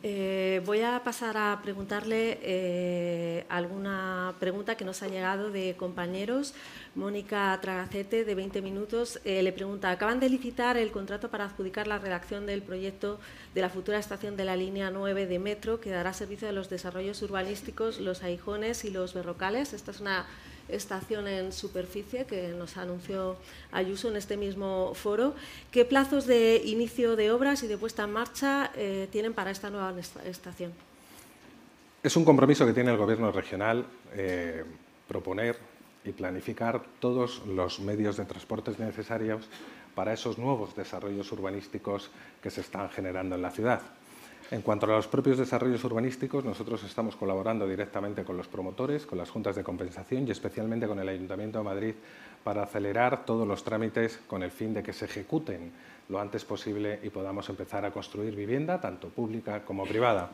[0.03, 6.55] Eh, voy a pasar a preguntarle eh, alguna pregunta que nos ha llegado de compañeros.
[6.94, 11.86] Mónica Tragacete, de 20 minutos, eh, le pregunta, acaban de licitar el contrato para adjudicar
[11.86, 13.20] la redacción del proyecto
[13.55, 16.70] de la futura estación de la línea 9 de metro que dará servicio a los
[16.70, 19.74] desarrollos urbanísticos, los aijones y los berrocales.
[19.74, 20.26] Esta es una
[20.72, 23.36] estación en superficie que nos anunció
[23.72, 25.34] Ayuso en este mismo foro.
[25.70, 29.70] ¿Qué plazos de inicio de obras y de puesta en marcha eh, tienen para esta
[29.70, 29.94] nueva
[30.24, 30.72] estación?
[32.02, 34.64] Es un compromiso que tiene el Gobierno regional eh,
[35.06, 35.58] proponer
[36.04, 39.46] y planificar todos los medios de transporte necesarios
[39.94, 42.10] para esos nuevos desarrollos urbanísticos
[42.42, 43.82] que se están generando en la ciudad.
[44.51, 49.16] En cuanto a los propios desarrollos urbanísticos, nosotros estamos colaborando directamente con los promotores, con
[49.16, 51.94] las juntas de compensación y especialmente con el Ayuntamiento de Madrid
[52.42, 55.70] para acelerar todos los trámites con el fin de que se ejecuten
[56.09, 60.30] lo antes posible y podamos empezar a construir vivienda, tanto pública como privada.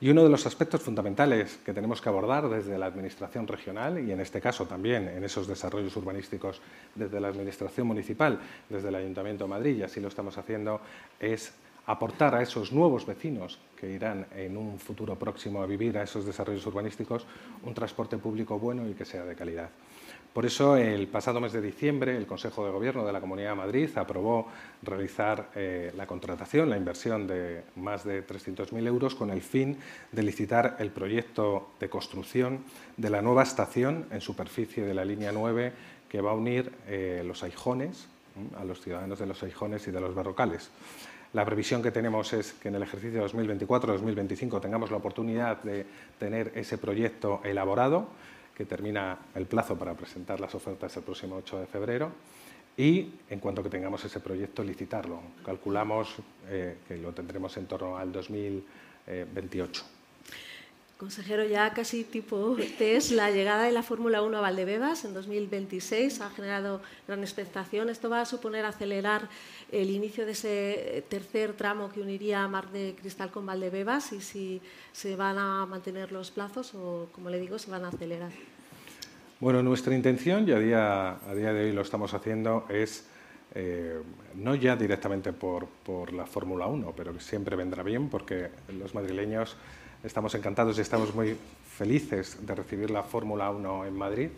[0.00, 4.10] Y uno de los aspectos fundamentales que tenemos que abordar desde la Administración regional y
[4.10, 6.62] en este caso también en esos desarrollos urbanísticos
[6.94, 8.40] desde la Administración municipal,
[8.70, 10.80] desde el Ayuntamiento de Madrid, y así lo estamos haciendo,
[11.18, 11.52] es
[11.86, 16.26] aportar a esos nuevos vecinos que irán en un futuro próximo a vivir a esos
[16.26, 17.26] desarrollos urbanísticos
[17.62, 19.70] un transporte público bueno y que sea de calidad.
[20.32, 23.56] Por eso, el pasado mes de diciembre, el Consejo de Gobierno de la Comunidad de
[23.56, 24.46] Madrid aprobó
[24.80, 29.76] realizar eh, la contratación, la inversión de más de 300.000 euros con el fin
[30.12, 32.60] de licitar el proyecto de construcción
[32.96, 35.72] de la nueva estación en superficie de la línea 9
[36.08, 38.08] que va a unir eh, los aijones
[38.56, 40.70] a los ciudadanos de los aijones y de los barrocales.
[41.32, 45.86] La previsión que tenemos es que en el ejercicio 2024-2025 tengamos la oportunidad de
[46.18, 48.08] tener ese proyecto elaborado,
[48.56, 52.10] que termina el plazo para presentar las ofertas el próximo 8 de febrero,
[52.76, 55.20] y, en cuanto que tengamos ese proyecto, licitarlo.
[55.44, 56.16] Calculamos
[56.48, 59.99] eh, que lo tendremos en torno al 2028.
[61.00, 66.20] Consejero, ya casi tipo test, la llegada de la Fórmula 1 a Valdebebas en 2026
[66.20, 67.88] ha generado gran expectación.
[67.88, 69.26] ¿Esto va a suponer acelerar
[69.72, 74.60] el inicio de ese tercer tramo que uniría Mar de Cristal con Valdebebas y si
[74.92, 78.32] se van a mantener los plazos o, como le digo, se van a acelerar?
[79.40, 83.06] Bueno, nuestra intención, y a día, a día de hoy lo estamos haciendo, es
[83.54, 84.02] eh,
[84.34, 88.94] no ya directamente por, por la Fórmula 1, pero que siempre vendrá bien porque los
[88.94, 89.56] madrileños
[90.02, 91.36] Estamos encantados y estamos muy
[91.76, 94.28] felices de recibir la Fórmula 1 en Madrid,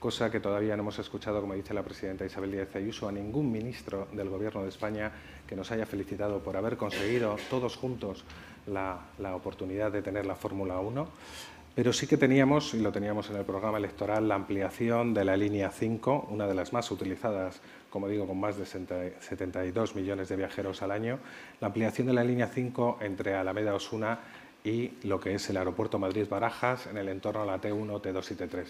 [0.00, 3.52] cosa que todavía no hemos escuchado, como dice la presidenta Isabel Díaz Ayuso, a ningún
[3.52, 5.12] ministro del Gobierno de España
[5.46, 8.24] que nos haya felicitado por haber conseguido todos juntos
[8.66, 11.06] la, la oportunidad de tener la Fórmula 1.
[11.74, 15.36] Pero sí que teníamos, y lo teníamos en el programa electoral, la ampliación de la
[15.36, 20.36] línea 5, una de las más utilizadas, como digo, con más de 72 millones de
[20.36, 21.18] viajeros al año,
[21.60, 24.20] la ampliación de la línea 5 entre Alameda Osuna
[24.64, 28.34] y lo que es el aeropuerto Madrid-Barajas en el entorno a la T1, T2 y
[28.34, 28.64] T3.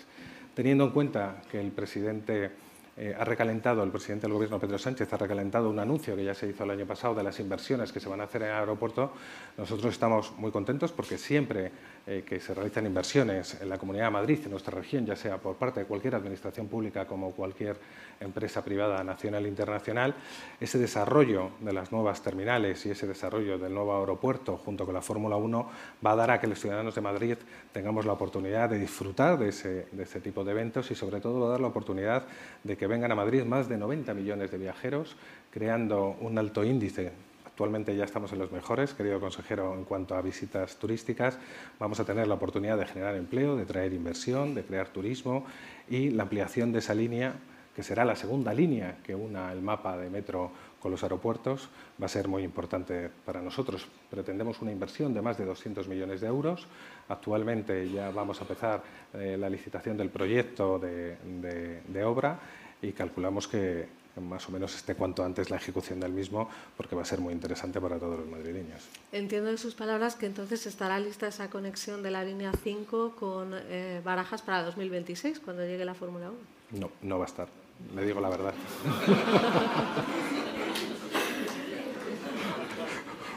[0.54, 2.50] Teniendo en cuenta que el presidente
[2.96, 6.34] eh, ha recalentado, el presidente del Gobierno, Pedro Sánchez, ha recalentado un anuncio que ya
[6.34, 8.54] se hizo el año pasado de las inversiones que se van a hacer en el
[8.54, 9.12] aeropuerto.
[9.56, 11.72] Nosotros estamos muy contentos porque siempre
[12.04, 15.56] que se realizan inversiones en la Comunidad de Madrid, en nuestra región, ya sea por
[15.56, 17.76] parte de cualquier administración pública como cualquier
[18.20, 20.14] empresa privada nacional e internacional,
[20.60, 25.00] ese desarrollo de las nuevas terminales y ese desarrollo del nuevo aeropuerto junto con la
[25.00, 25.70] Fórmula 1
[26.04, 27.36] va a dar a que los ciudadanos de Madrid
[27.72, 31.40] tengamos la oportunidad de disfrutar de ese, de ese tipo de eventos y sobre todo
[31.40, 32.26] va a dar la oportunidad
[32.62, 35.16] de que vengan a Madrid más de 90 millones de viajeros,
[35.50, 37.12] creando un alto índice
[37.54, 41.38] Actualmente ya estamos en los mejores, querido consejero, en cuanto a visitas turísticas.
[41.78, 45.46] Vamos a tener la oportunidad de generar empleo, de traer inversión, de crear turismo
[45.88, 47.36] y la ampliación de esa línea,
[47.76, 50.50] que será la segunda línea que una el mapa de metro
[50.80, 51.68] con los aeropuertos,
[52.02, 53.86] va a ser muy importante para nosotros.
[54.10, 56.66] Pretendemos una inversión de más de 200 millones de euros.
[57.08, 58.82] Actualmente ya vamos a empezar
[59.12, 62.36] eh, la licitación del proyecto de obra
[62.82, 63.86] y calculamos que
[64.20, 67.32] más o menos esté cuanto antes la ejecución del mismo, porque va a ser muy
[67.32, 68.82] interesante para todos los madrileños.
[69.12, 73.52] Entiendo de sus palabras que entonces estará lista esa conexión de la línea 5 con
[73.54, 76.80] eh, Barajas para 2026, cuando llegue la Fórmula 1.
[76.80, 77.48] No, no va a estar,
[77.94, 78.54] le digo la verdad.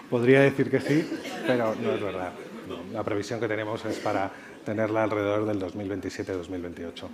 [0.09, 1.05] Podría decir que sí,
[1.45, 2.32] pero no es verdad.
[2.93, 4.32] La previsión que tenemos es para
[4.63, 7.07] tenerla alrededor del 2027-2028.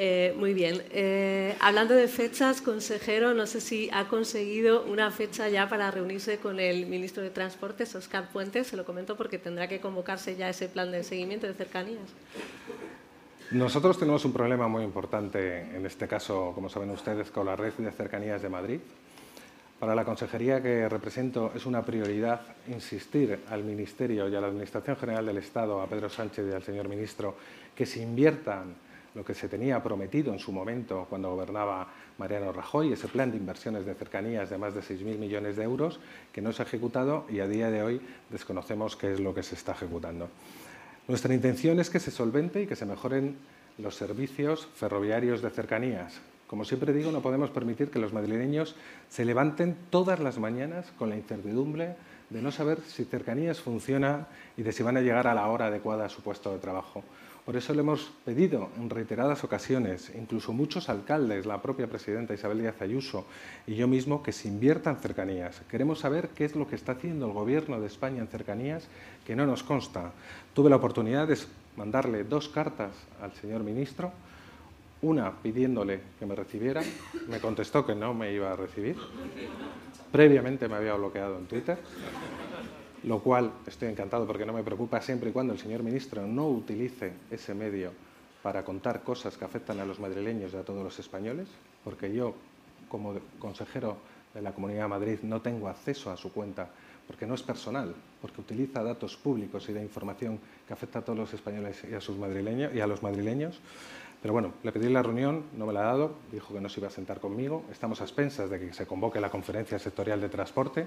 [0.00, 0.80] Eh, muy bien.
[0.92, 6.38] Eh, hablando de fechas, consejero, no sé si ha conseguido una fecha ya para reunirse
[6.38, 8.68] con el ministro de Transportes, Oscar Puentes.
[8.68, 12.08] Se lo comento porque tendrá que convocarse ya ese plan de seguimiento de cercanías.
[13.50, 17.72] Nosotros tenemos un problema muy importante, en este caso, como saben ustedes, con la red
[17.72, 18.78] de cercanías de Madrid.
[19.80, 24.96] Para la consejería que represento es una prioridad insistir al Ministerio y a la Administración
[24.96, 27.34] General del Estado, a Pedro Sánchez y al señor ministro,
[27.74, 31.88] que se inviertan lo que se tenía prometido en su momento cuando gobernaba
[32.18, 36.00] Mariano Rajoy, ese plan de inversiones de cercanías de más de 6.000 millones de euros,
[36.32, 38.00] que no se ha ejecutado y a día de hoy
[38.30, 40.28] desconocemos qué es lo que se está ejecutando.
[41.08, 43.36] Nuestra intención es que se solvente y que se mejoren
[43.78, 46.20] los servicios ferroviarios de cercanías.
[46.46, 48.74] Como siempre digo, no podemos permitir que los madrileños
[49.08, 51.96] se levanten todas las mañanas con la incertidumbre
[52.30, 55.66] de no saber si cercanías funciona y de si van a llegar a la hora
[55.66, 57.04] adecuada a su puesto de trabajo.
[57.48, 62.58] Por eso le hemos pedido en reiteradas ocasiones, incluso muchos alcaldes, la propia presidenta Isabel
[62.58, 63.24] Díaz Ayuso
[63.66, 65.62] y yo mismo, que se inviertan cercanías.
[65.70, 68.86] Queremos saber qué es lo que está haciendo el Gobierno de España en cercanías,
[69.26, 70.12] que no nos consta.
[70.52, 71.38] Tuve la oportunidad de
[71.78, 72.92] mandarle dos cartas
[73.22, 74.12] al señor ministro,
[75.00, 76.82] una pidiéndole que me recibiera,
[77.28, 78.98] me contestó que no me iba a recibir,
[80.12, 81.78] previamente me había bloqueado en Twitter
[83.08, 86.46] lo cual estoy encantado porque no me preocupa siempre y cuando el señor ministro no
[86.46, 87.90] utilice ese medio
[88.42, 91.48] para contar cosas que afectan a los madrileños y a todos los españoles,
[91.82, 92.34] porque yo,
[92.90, 93.96] como consejero
[94.34, 96.68] de la Comunidad de Madrid, no tengo acceso a su cuenta,
[97.06, 101.18] porque no es personal, porque utiliza datos públicos y de información que afecta a todos
[101.18, 103.58] los españoles y a, sus madrileños, y a los madrileños.
[104.20, 106.80] Pero bueno, le pedí la reunión, no me la ha dado, dijo que no se
[106.80, 107.64] iba a sentar conmigo.
[107.72, 110.86] Estamos a expensas de que se convoque la conferencia sectorial de transporte.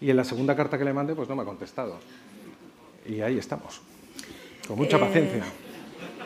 [0.00, 1.98] Y en la segunda carta que le mandé, pues no me ha contestado.
[3.06, 3.80] Y ahí estamos,
[4.66, 5.44] con mucha eh, paciencia.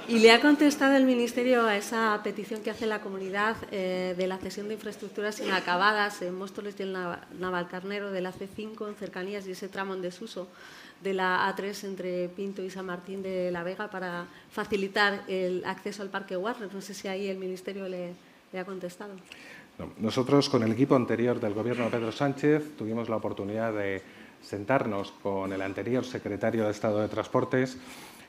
[0.09, 4.27] ¿Y le ha contestado el Ministerio a esa petición que hace la comunidad eh, de
[4.27, 6.97] la cesión de infraestructuras inacabadas en Móstoles y el
[7.39, 10.49] Navalcarnero de la C5 en cercanías y ese tramo en desuso
[11.03, 16.01] de la A3 entre Pinto y San Martín de la Vega para facilitar el acceso
[16.01, 16.73] al Parque Warner?
[16.73, 18.14] No sé si ahí el Ministerio le,
[18.53, 19.12] le ha contestado.
[19.99, 24.03] Nosotros, con el equipo anterior del Gobierno de Pedro Sánchez, tuvimos la oportunidad de
[24.43, 27.76] sentarnos con el anterior secretario de Estado de Transportes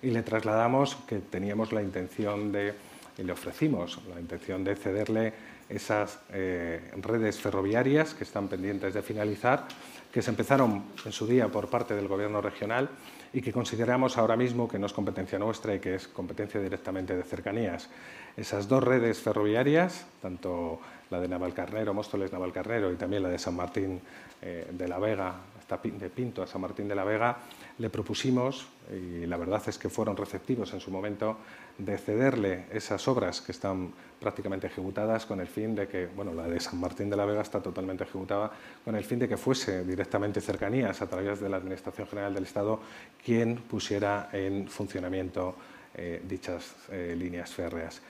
[0.02, 2.74] y le trasladamos que teníamos la intención de,
[3.18, 5.34] y le ofrecimos la intención de cederle
[5.70, 9.68] esas eh, redes ferroviarias que están pendientes de finalizar,
[10.12, 12.89] que se empezaron en su día por parte del Gobierno regional
[13.32, 17.16] y que consideramos ahora mismo que no es competencia nuestra y que es competencia directamente
[17.16, 17.89] de cercanías.
[18.36, 20.80] Esas dos redes ferroviarias, tanto
[21.10, 24.01] la de Navalcarnero, Móstoles Navalcarnero y también la de San Martín
[24.41, 25.36] eh, de la Vega,
[25.84, 27.38] de Pinto a San Martín de la Vega,
[27.78, 31.38] le propusimos, y la verdad es que fueron receptivos en su momento,
[31.78, 36.47] de cederle esas obras que están prácticamente ejecutadas con el fin de que, bueno, la
[36.47, 38.51] de San Martín de la Vega está totalmente ejecutada,
[38.84, 42.43] con el fin de que fuese directamente cercanías a través de la Administración General del
[42.43, 42.80] Estado
[43.24, 45.55] quien pusiera en funcionamiento
[45.95, 48.01] eh, dichas eh, líneas férreas.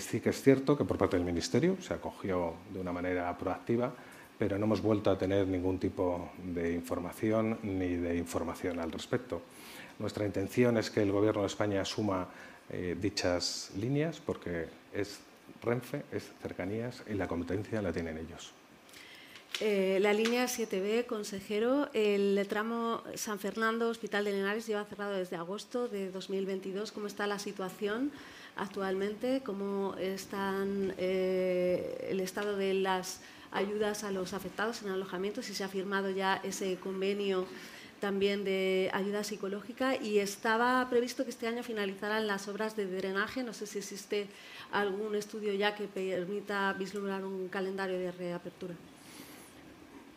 [0.00, 3.92] Sí que es cierto que por parte del Ministerio se acogió de una manera proactiva,
[4.38, 9.42] pero no hemos vuelto a tener ningún tipo de información ni de información al respecto.
[9.98, 12.28] Nuestra intención es que el Gobierno de España asuma
[12.70, 15.20] eh, dichas líneas porque es
[15.62, 18.52] Renfe, es cercanías y la competencia la tienen ellos.
[19.60, 25.34] Eh, la línea 7B, consejero, el tramo San Fernando, Hospital de Linares, lleva cerrado desde
[25.34, 26.92] agosto de 2022.
[26.92, 28.12] ¿Cómo está la situación
[28.58, 29.42] actualmente?
[29.44, 30.54] ¿Cómo está
[30.98, 35.48] eh, el estado de las ayudas a los afectados en alojamientos?
[35.48, 37.46] ¿Y se ha firmado ya ese convenio
[38.00, 43.42] también de ayuda psicológica y estaba previsto que este año finalizaran las obras de drenaje.
[43.42, 44.26] No sé si existe
[44.72, 48.74] algún estudio ya que permita vislumbrar un calendario de reapertura.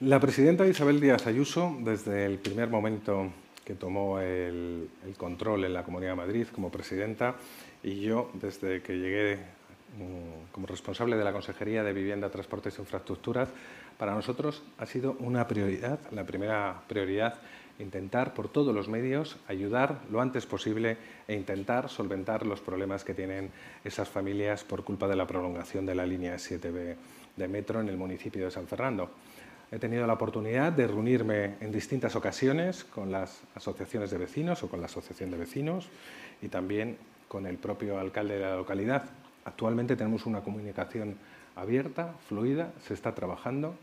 [0.02, 3.32] La presidenta Isabel Díaz Ayuso, desde el primer momento
[3.64, 7.36] que tomó el control en la Comunidad de Madrid como presidenta,
[7.84, 12.82] y yo, desde que llegué mm, como responsable de la Consejería de Vivienda, Transportes e
[12.82, 13.50] Infraestructuras,
[13.98, 17.40] para nosotros ha sido una prioridad, la primera prioridad
[17.80, 23.14] intentar por todos los medios ayudar lo antes posible e intentar solventar los problemas que
[23.14, 23.50] tienen
[23.84, 26.96] esas familias por culpa de la prolongación de la línea 7B
[27.36, 29.10] de metro en el municipio de San Fernando.
[29.72, 34.70] He tenido la oportunidad de reunirme en distintas ocasiones con las asociaciones de vecinos o
[34.70, 35.88] con la asociación de vecinos
[36.42, 36.98] y también
[37.32, 39.06] con el propio alcalde de la localidad.
[39.46, 41.16] Actualmente tenemos una comunicación
[41.56, 43.74] abierta, fluida, se está trabajando.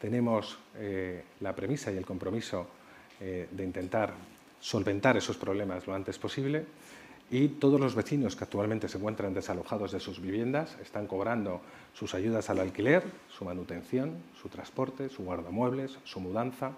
[0.00, 2.66] Tenemos eh, la premisa y el compromiso
[3.20, 4.14] eh, de intentar
[4.58, 6.64] solventar esos problemas lo antes posible
[7.30, 11.60] y todos los vecinos que actualmente se encuentran desalojados de sus viviendas están cobrando
[11.92, 16.72] sus ayudas al alquiler, su manutención, su transporte, su guardamuebles, su mudanza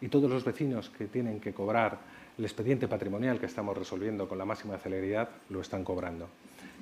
[0.00, 1.98] y todos los vecinos que tienen que cobrar
[2.38, 6.28] el expediente patrimonial que estamos resolviendo con la máxima celeridad lo están cobrando.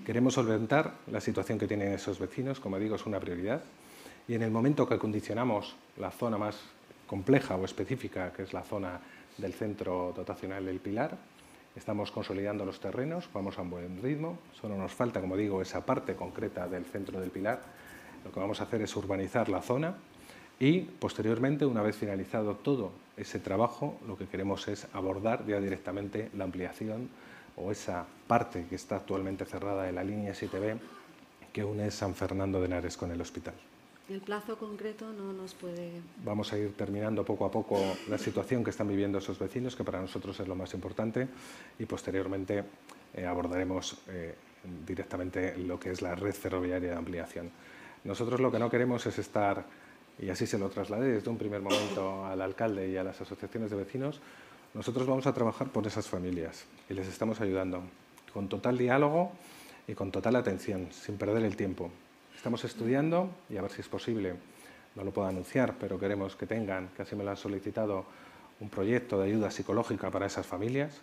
[0.04, 3.60] Queremos solventar la situación que tienen esos vecinos, como digo, es una prioridad
[4.28, 6.60] y en el momento que acondicionamos la zona más
[7.06, 9.00] compleja o específica, que es la zona
[9.38, 11.16] del centro dotacional del Pilar.
[11.74, 15.84] Estamos consolidando los terrenos, vamos a un buen ritmo, solo nos falta, como digo, esa
[15.84, 17.60] parte concreta del centro del Pilar.
[18.24, 19.94] Lo que vamos a hacer es urbanizar la zona
[20.60, 26.30] y, posteriormente, una vez finalizado todo ese trabajo, lo que queremos es abordar ya directamente
[26.36, 27.08] la ampliación
[27.56, 30.78] o esa parte que está actualmente cerrada de la línea 7B
[31.52, 33.54] que une San Fernando de Henares con el hospital.
[34.08, 35.90] El plazo concreto no nos puede.
[36.24, 37.78] Vamos a ir terminando poco a poco
[38.08, 41.28] la situación que están viviendo esos vecinos, que para nosotros es lo más importante,
[41.78, 42.64] y posteriormente
[43.12, 44.34] eh, abordaremos eh,
[44.86, 47.50] directamente lo que es la red ferroviaria de ampliación.
[48.04, 49.66] Nosotros lo que no queremos es estar,
[50.18, 53.70] y así se lo trasladé desde un primer momento al alcalde y a las asociaciones
[53.70, 54.20] de vecinos,
[54.74, 57.82] nosotros vamos a trabajar por esas familias y les estamos ayudando
[58.32, 59.32] con total diálogo
[59.86, 61.90] y con total atención, sin perder el tiempo.
[62.36, 64.34] Estamos estudiando y a ver si es posible,
[64.94, 68.04] no lo puedo anunciar, pero queremos que tengan, que así me lo han solicitado,
[68.60, 71.00] un proyecto de ayuda psicológica para esas familias.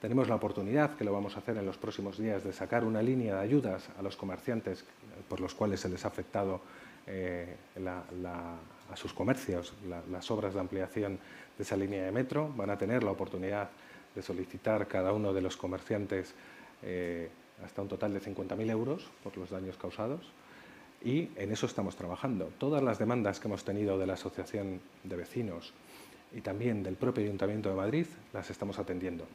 [0.00, 3.02] Tenemos la oportunidad, que lo vamos a hacer en los próximos días, de sacar una
[3.02, 4.84] línea de ayudas a los comerciantes
[5.28, 6.60] por los cuales se les ha afectado
[7.06, 9.74] eh, a sus comercios
[10.10, 11.18] las obras de ampliación
[11.56, 12.52] de esa línea de metro.
[12.56, 13.70] Van a tener la oportunidad
[14.14, 16.34] de solicitar cada uno de los comerciantes
[16.82, 17.30] eh,
[17.64, 20.32] hasta un total de 50.000 euros por los daños causados
[21.04, 22.52] y en eso estamos trabajando.
[22.58, 25.72] Todas las demandas que hemos tenido de la Asociación de Vecinos
[26.32, 29.26] y también del propio Ayuntamiento de Madrid las estamos atendiendo.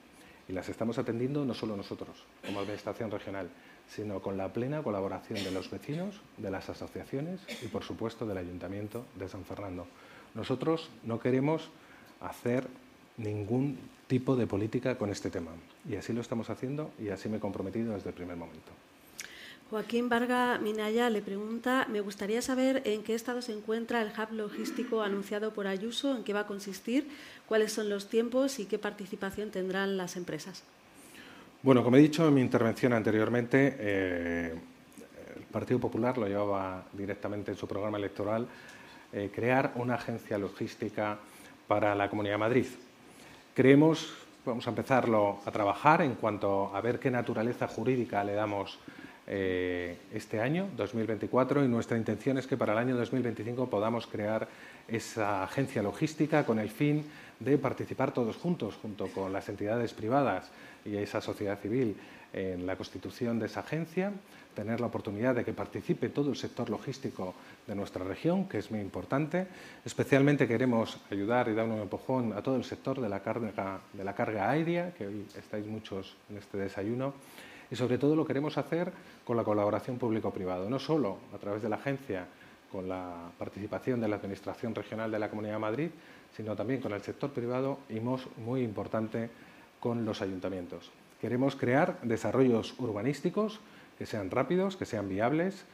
[0.48, 3.50] Y las estamos atendiendo no solo nosotros, como Administración Regional,
[3.90, 8.38] sino con la plena colaboración de los vecinos, de las asociaciones y, por supuesto, del
[8.38, 9.88] Ayuntamiento de San Fernando.
[10.36, 11.70] Nosotros no queremos
[12.22, 12.68] hacer
[13.18, 13.78] ningún
[14.08, 15.52] tipo de política con este tema.
[15.90, 18.72] Y así lo estamos haciendo y así me he comprometido desde el primer momento.
[19.70, 24.32] Joaquín Varga Minaya le pregunta, me gustaría saber en qué estado se encuentra el hub
[24.32, 27.10] logístico anunciado por Ayuso, en qué va a consistir,
[27.48, 30.64] cuáles son los tiempos y qué participación tendrán las empresas.
[31.64, 34.54] Bueno, como he dicho en mi intervención anteriormente, eh,
[35.36, 38.48] el Partido Popular lo llevaba directamente en su programa electoral,
[39.12, 41.18] eh, crear una agencia logística
[41.68, 42.66] para la Comunidad de Madrid.
[43.56, 44.14] Creemos,
[44.46, 48.78] vamos a empezarlo a trabajar en cuanto a ver qué naturaleza jurídica le damos
[49.26, 54.48] eh, este año, 2024, y nuestra intención es que para el año 2025 podamos crear
[54.88, 57.04] esa agencia logística con el fin
[57.40, 60.52] de participar todos juntos, junto con las entidades privadas
[60.88, 61.96] y esa sociedad civil,
[62.34, 64.12] en la constitución de esa agencia,
[64.56, 67.36] tener la oportunidad de que participe todo el sector logístico
[67.68, 69.48] de nuestra región, que es muy importante.
[69.86, 74.04] Especialmente queremos ayudar y dar un empujón a todo el sector de la carga, de
[74.04, 77.14] la carga aérea, que hoy estáis muchos en este desayuno
[77.70, 78.92] y sobre todo lo queremos hacer
[79.26, 82.26] con la colaboración público-privado, no solo a través de la agencia
[82.72, 85.90] con la participación de la Administración Regional de la Comunidad de Madrid,
[86.36, 89.30] sino también con el sector privado y muy importante
[89.80, 90.92] con los ayuntamientos.
[91.22, 93.60] Queremos crear desarrollos urbanísticos
[93.98, 95.66] que sean rápidos, que sean viables,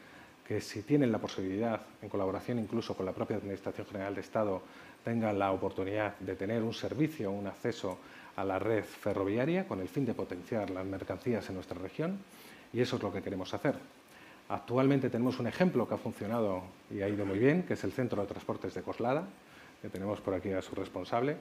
[0.48, 4.62] que si tienen la posibilidad, en colaboración incluso con la propia Administración General de Estado,
[5.04, 7.98] tengan la oportunidad de tener un servicio, un acceso
[8.36, 12.20] a la red ferroviaria con el fin de potenciar las mercancías en nuestra región
[12.72, 13.76] y eso es lo que queremos hacer.
[14.50, 17.92] Actualmente tenemos un ejemplo que ha funcionado y ha ido muy bien, que es el
[17.92, 19.28] Centro de Transportes de Coslada,
[19.82, 21.38] que tenemos por aquí a su responsable,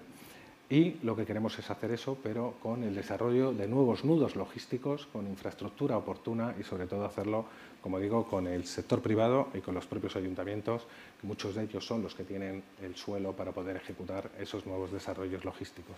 [0.70, 5.06] y lo que queremos es hacer eso, pero con el desarrollo de nuevos nudos logísticos,
[5.12, 7.44] con infraestructura oportuna y sobre todo hacerlo,
[7.82, 10.86] como digo, con el sector privado y con los propios ayuntamientos,
[11.20, 14.90] que muchos de ellos son los que tienen el suelo para poder ejecutar esos nuevos
[14.92, 15.96] desarrollos logísticos.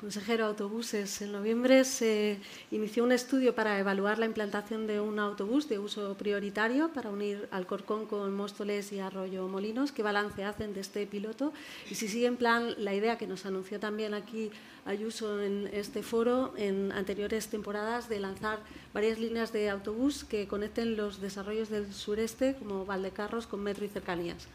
[0.00, 2.38] Consejero Autobuses, en noviembre se
[2.70, 7.48] inició un estudio para evaluar la implantación de un autobús de uso prioritario para unir
[7.50, 9.90] Alcorcón con Móstoles y Arroyo Molinos.
[9.90, 11.52] ¿Qué balance hacen de este piloto?
[11.90, 14.52] Y si sigue en plan la idea que nos anunció también aquí
[14.86, 18.60] Ayuso en este foro en anteriores temporadas de lanzar
[18.94, 23.88] varias líneas de autobús que conecten los desarrollos del sureste como Valdecarros con metro y
[23.88, 24.46] cercanías.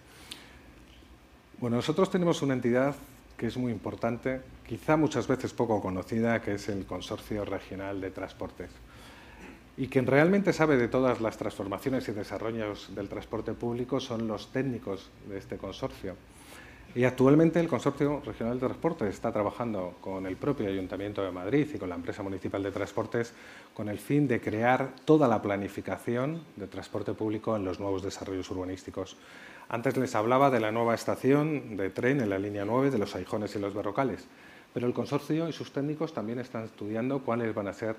[1.59, 2.95] Bueno, nosotros tenemos una entidad
[3.43, 8.09] que es muy importante, quizá muchas veces poco conocida, que es el Consorcio Regional de
[8.09, 8.69] Transportes,
[9.75, 14.53] y quien realmente sabe de todas las transformaciones y desarrollos del transporte público son los
[14.53, 16.15] técnicos de este consorcio.
[16.95, 21.67] Y actualmente el Consorcio Regional de Transportes está trabajando con el propio Ayuntamiento de Madrid
[21.73, 23.33] y con la empresa municipal de transportes
[23.73, 28.49] con el fin de crear toda la planificación de transporte público en los nuevos desarrollos
[28.51, 29.17] urbanísticos.
[29.74, 33.15] Antes les hablaba de la nueva estación de tren en la línea 9 de los
[33.15, 34.24] Aijones y los Berrocales,
[34.71, 37.95] pero el consorcio y sus técnicos también están estudiando cuáles van a ser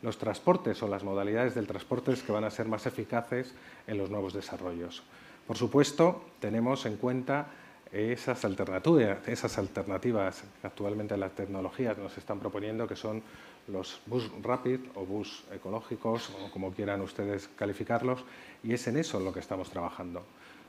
[0.00, 3.52] los transportes o las modalidades del transporte que van a ser más eficaces
[3.86, 5.02] en los nuevos desarrollos.
[5.46, 7.48] Por supuesto, tenemos en cuenta
[7.92, 13.22] esas alternativas, esas alternativas que actualmente las tecnologías nos están proponiendo, que son
[13.66, 18.24] los bus rapid o bus ecológicos, o como quieran ustedes calificarlos,
[18.64, 20.22] y es en eso en lo que estamos trabajando.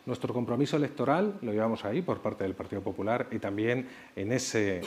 [0.10, 4.82] Nuestro compromiso electoral lo llevamos ahí por parte del Partido Popular y también en ese,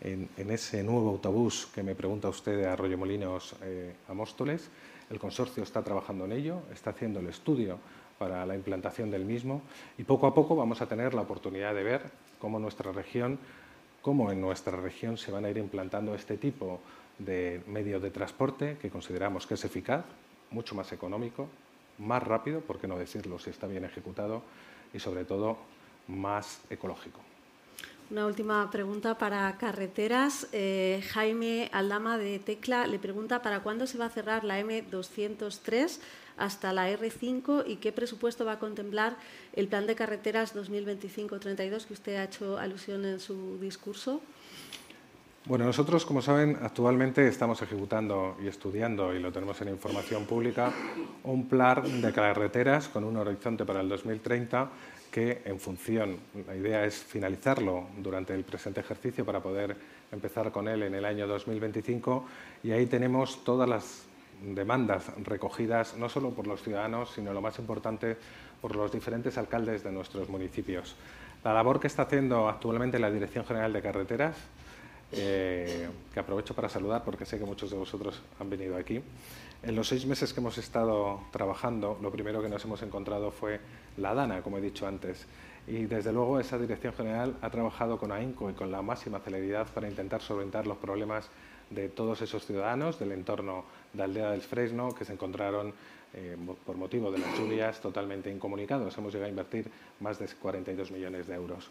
[0.00, 4.70] en, ese nuevo autobús que me pregunta usted de Arroyo Molinos eh, a Móstoles.
[5.10, 7.78] El consorcio está trabajando en ello, está haciendo el estudio
[8.18, 9.60] para la implantación del mismo
[9.98, 12.00] y poco a poco vamos a tener la oportunidad de ver
[12.38, 13.38] cómo nuestra región,
[14.00, 16.80] cómo en nuestra región se van a ir implantando este tipo
[17.18, 20.06] de medios de transporte que consideramos que es eficaz,
[20.50, 21.46] mucho más económico,
[22.02, 24.42] más rápido, por qué no decirlo si está bien ejecutado,
[24.92, 25.56] y sobre todo
[26.08, 27.20] más ecológico.
[28.10, 30.46] Una última pregunta para carreteras.
[30.52, 35.98] Eh, Jaime Aldama de Tecla le pregunta para cuándo se va a cerrar la M203
[36.36, 39.16] hasta la R5 y qué presupuesto va a contemplar
[39.54, 44.20] el plan de carreteras 2025-32 que usted ha hecho alusión en su discurso.
[45.44, 50.72] Bueno, nosotros, como saben, actualmente estamos ejecutando y estudiando, y lo tenemos en información pública,
[51.24, 54.70] un plan de carreteras con un horizonte para el 2030
[55.10, 56.16] que, en función,
[56.46, 59.76] la idea es finalizarlo durante el presente ejercicio para poder
[60.12, 62.24] empezar con él en el año 2025,
[62.62, 64.04] y ahí tenemos todas las
[64.42, 68.16] demandas recogidas no solo por los ciudadanos, sino lo más importante,
[68.60, 70.94] por los diferentes alcaldes de nuestros municipios.
[71.42, 74.36] La labor que está haciendo actualmente la Dirección General de Carreteras
[75.12, 79.02] eh, que aprovecho para saludar porque sé que muchos de vosotros han venido aquí.
[79.62, 83.60] En los seis meses que hemos estado trabajando, lo primero que nos hemos encontrado fue
[83.96, 85.26] la DANA, como he dicho antes.
[85.66, 89.68] Y desde luego esa dirección general ha trabajado con AINCO y con la máxima celeridad
[89.68, 91.28] para intentar solventar los problemas
[91.70, 95.72] de todos esos ciudadanos del entorno de Aldea del Fresno que se encontraron
[96.14, 96.36] eh,
[96.66, 98.96] por motivo de las lluvias totalmente incomunicados.
[98.98, 99.70] Hemos llegado a invertir
[100.00, 101.70] más de 42 millones de euros.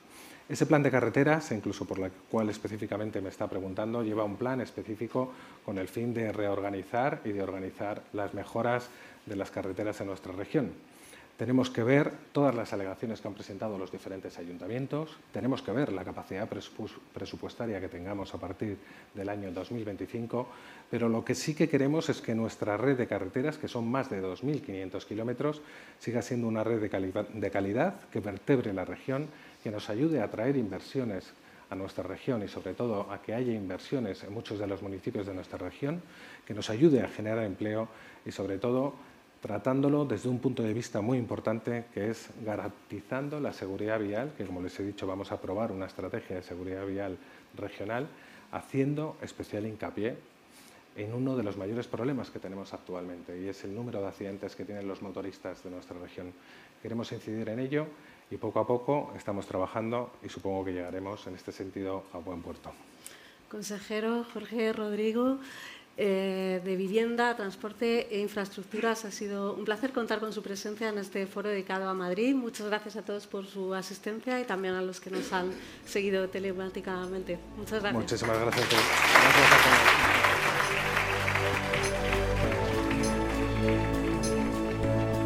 [0.50, 4.60] Ese plan de carreteras, incluso por la cual específicamente me está preguntando, lleva un plan
[4.60, 5.32] específico
[5.64, 8.90] con el fin de reorganizar y de organizar las mejoras
[9.26, 10.72] de las carreteras en nuestra región.
[11.38, 15.92] Tenemos que ver todas las alegaciones que han presentado los diferentes ayuntamientos, tenemos que ver
[15.92, 18.78] la capacidad presupuestaria que tengamos a partir
[19.16, 20.48] del año 2025,
[20.92, 24.12] pero lo que sí que queremos es que nuestra red de carreteras, que son más
[24.12, 25.62] de 2.500 kilómetros,
[25.98, 29.28] siga siendo una red de calidad que vertebre la región,
[29.64, 31.34] que nos ayude a atraer inversiones
[31.70, 35.26] a nuestra región y sobre todo a que haya inversiones en muchos de los municipios
[35.26, 36.02] de nuestra región,
[36.46, 37.88] que nos ayude a generar empleo
[38.26, 38.94] y sobre todo
[39.42, 44.46] tratándolo desde un punto de vista muy importante, que es garantizando la seguridad vial, que
[44.46, 47.18] como les he dicho vamos a aprobar una estrategia de seguridad vial
[47.58, 48.08] regional,
[48.52, 50.18] haciendo especial hincapié
[50.96, 54.56] en uno de los mayores problemas que tenemos actualmente, y es el número de accidentes
[54.56, 56.34] que tienen los motoristas de nuestra región.
[56.82, 57.88] Queremos incidir en ello
[58.32, 62.42] y poco a poco estamos trabajando y supongo que llegaremos en este sentido a buen
[62.42, 62.72] puerto.
[63.50, 65.38] Consejero Jorge Rodrigo,
[65.98, 69.04] eh, de vivienda, transporte e infraestructuras.
[69.04, 72.34] Ha sido un placer contar con su presencia en este foro dedicado a Madrid.
[72.34, 75.52] Muchas gracias a todos por su asistencia y también a los que nos han
[75.86, 77.38] seguido telemáticamente.
[77.58, 78.02] Muchas gracias.
[78.02, 78.68] Muchísimas gracias.
[78.70, 79.81] gracias